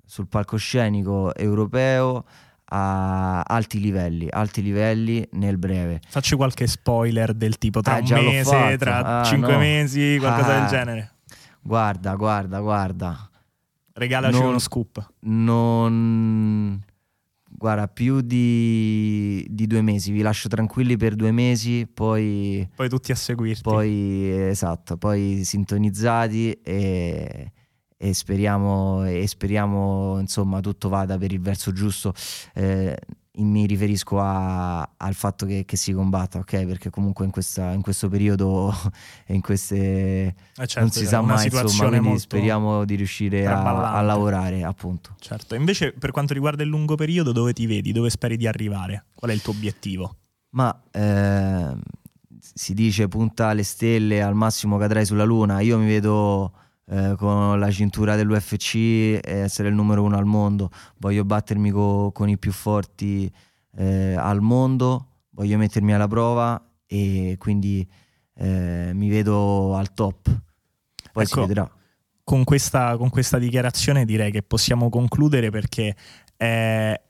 sul 0.05 0.27
palcoscenico 0.27 1.35
europeo 1.35 2.25
a 2.71 3.40
alti 3.40 3.81
livelli, 3.81 4.27
alti 4.29 4.62
livelli 4.62 5.27
nel 5.33 5.59
breve. 5.59 6.01
Facci 6.07 6.35
qualche 6.35 6.66
spoiler 6.66 7.33
del 7.33 7.57
tipo 7.57 7.81
tra 7.81 7.94
ah, 7.94 7.99
un 8.01 8.25
mese, 8.25 8.77
tra 8.77 9.21
ah, 9.21 9.25
cinque 9.25 9.53
no. 9.53 9.59
mesi, 9.59 10.16
qualcosa 10.18 10.57
ah, 10.57 10.59
del 10.59 10.68
genere. 10.68 11.12
Guarda, 11.61 12.14
guarda, 12.14 12.61
guarda. 12.61 13.31
Regalaci 13.92 14.38
non, 14.38 14.49
uno 14.49 14.59
scoop. 14.59 15.12
Non 15.21 16.83
Guarda, 17.59 17.88
più 17.88 18.21
di, 18.21 19.44
di, 19.51 19.66
due 19.66 19.83
mesi, 19.83 20.12
vi 20.12 20.23
lascio 20.23 20.49
tranquilli 20.49 20.97
per 20.97 21.16
due 21.16 21.33
mesi, 21.33 21.88
poi... 21.92 22.64
Poi 22.73 22.88
tutti 22.88 23.11
a 23.11 23.16
seguirti. 23.16 23.62
Poi, 23.62 24.31
esatto, 24.49 24.97
poi 24.97 25.42
sintonizzati 25.42 26.53
e, 26.62 27.53
e, 27.97 28.14
speriamo, 28.14 29.05
e 29.05 29.27
speriamo, 29.27 30.21
insomma, 30.21 30.61
tutto 30.61 30.88
vada 30.88 31.18
per 31.18 31.33
il 31.33 31.40
verso 31.40 31.73
giusto. 31.73 32.14
Eh, 32.55 32.97
mi 33.44 33.66
riferisco 33.66 34.20
a, 34.20 34.81
al 34.96 35.14
fatto 35.14 35.46
che, 35.46 35.64
che, 35.64 35.77
si 35.77 35.92
combatta, 35.92 36.38
ok? 36.38 36.64
Perché 36.66 36.90
comunque 36.90 37.24
in, 37.24 37.31
questa, 37.31 37.72
in 37.72 37.83
questo 37.83 38.09
periodo 38.09 38.72
e 39.27 39.35
in 39.35 39.40
queste 39.40 39.77
eh 39.77 40.35
certo, 40.66 40.81
non 40.81 40.90
si 40.90 41.07
sa 41.07 41.20
mai, 41.20 41.44
insomma, 41.44 41.88
quindi 41.98 42.18
speriamo 42.18 42.85
di 42.85 42.94
riuscire 42.96 43.46
a, 43.46 43.92
a, 43.92 44.01
lavorare, 44.01 44.62
appunto. 44.64 45.14
Certo, 45.18 45.55
invece 45.55 45.92
per 45.92 46.11
quanto 46.11 46.33
riguarda 46.33 46.62
il 46.62 46.68
lungo 46.68 46.94
periodo, 46.94 47.33
dove 47.33 47.53
ti 47.53 47.66
vedi? 47.66 47.92
Dove 47.92 48.11
speri 48.11 48.37
di 48.37 48.46
arrivare? 48.46 49.05
Qual 49.14 49.31
è 49.31 49.35
il 49.35 49.42
tuo 49.42 49.53
obiettivo? 49.53 50.16
Ma 50.51 50.83
eh, 50.90 51.77
si 52.38 52.74
dice 52.74 53.09
punta 53.09 53.48
alle 53.48 53.62
stelle, 53.62 54.22
al 54.22 54.35
massimo 54.35 54.79
cadrai 54.79 55.05
sulla 55.05 55.24
luna. 55.24 55.61
Io 55.61 55.79
mi 55.79 55.87
vedo 55.87 56.53
eh, 56.90 57.14
con 57.16 57.59
la 57.59 57.70
cintura 57.70 58.16
dell'UFC 58.16 58.74
e 58.74 59.20
essere 59.22 59.68
il 59.68 59.74
numero 59.74 60.03
uno 60.03 60.16
al 60.16 60.24
mondo. 60.24 60.70
Voglio 60.96 61.24
battermi 61.24 61.70
co- 61.70 62.11
con 62.12 62.29
i 62.29 62.38
più 62.38 62.53
forti 62.53 63.31
eh, 63.77 64.14
al 64.14 64.40
mondo, 64.40 65.09
voglio 65.31 65.59
mettermi 65.59 65.92
alla 65.92 66.09
prova 66.09 66.61
e 66.87 67.37
quindi 67.38 67.87
eh, 68.35 68.90
mi 68.94 69.09
vedo 69.09 69.77
al 69.77 69.92
top. 69.92 70.24
Poi 71.12 71.24
ecco, 71.24 71.42
si 71.42 71.46
vedrà. 71.46 71.70
Con 72.24 72.44
questa, 72.44 72.96
con 72.96 73.11
questa, 73.11 73.38
dichiarazione 73.38 74.05
direi 74.05 74.31
che 74.31 74.42
possiamo 74.42 74.88
concludere 74.88 75.51
perché 75.51 75.94
è, 76.37 77.01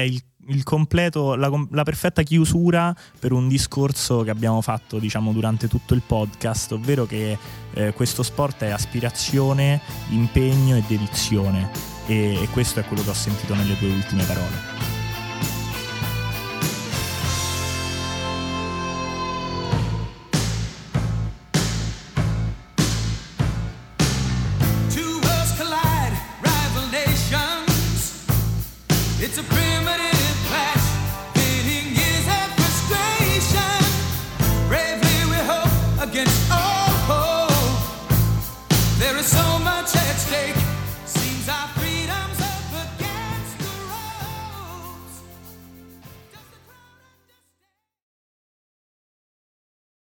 è 0.00 0.04
il 0.04 0.22
il 0.50 0.62
completo, 0.64 1.34
la, 1.34 1.50
la, 1.70 1.82
perfetta 1.82 2.22
chiusura 2.22 2.94
per 3.18 3.32
un 3.32 3.48
discorso 3.48 4.22
che 4.22 4.30
abbiamo 4.30 4.60
fatto 4.60 4.98
diciamo, 4.98 5.32
durante 5.32 5.68
tutto 5.68 5.94
il 5.94 6.02
podcast, 6.04 6.72
ovvero 6.72 7.06
che 7.06 7.38
eh, 7.74 7.92
questo 7.92 8.22
sport 8.22 8.62
è 8.62 8.70
aspirazione, 8.70 9.80
impegno 10.08 10.76
e 10.76 10.82
dedizione 10.86 11.70
e, 12.06 12.42
e 12.42 12.48
questo 12.48 12.80
è 12.80 12.84
quello 12.84 13.02
che 13.02 13.10
ho 13.10 13.14
sentito 13.14 13.54
nelle 13.54 13.78
tue 13.78 13.90
ultime 13.90 14.24
parole. 14.24 14.89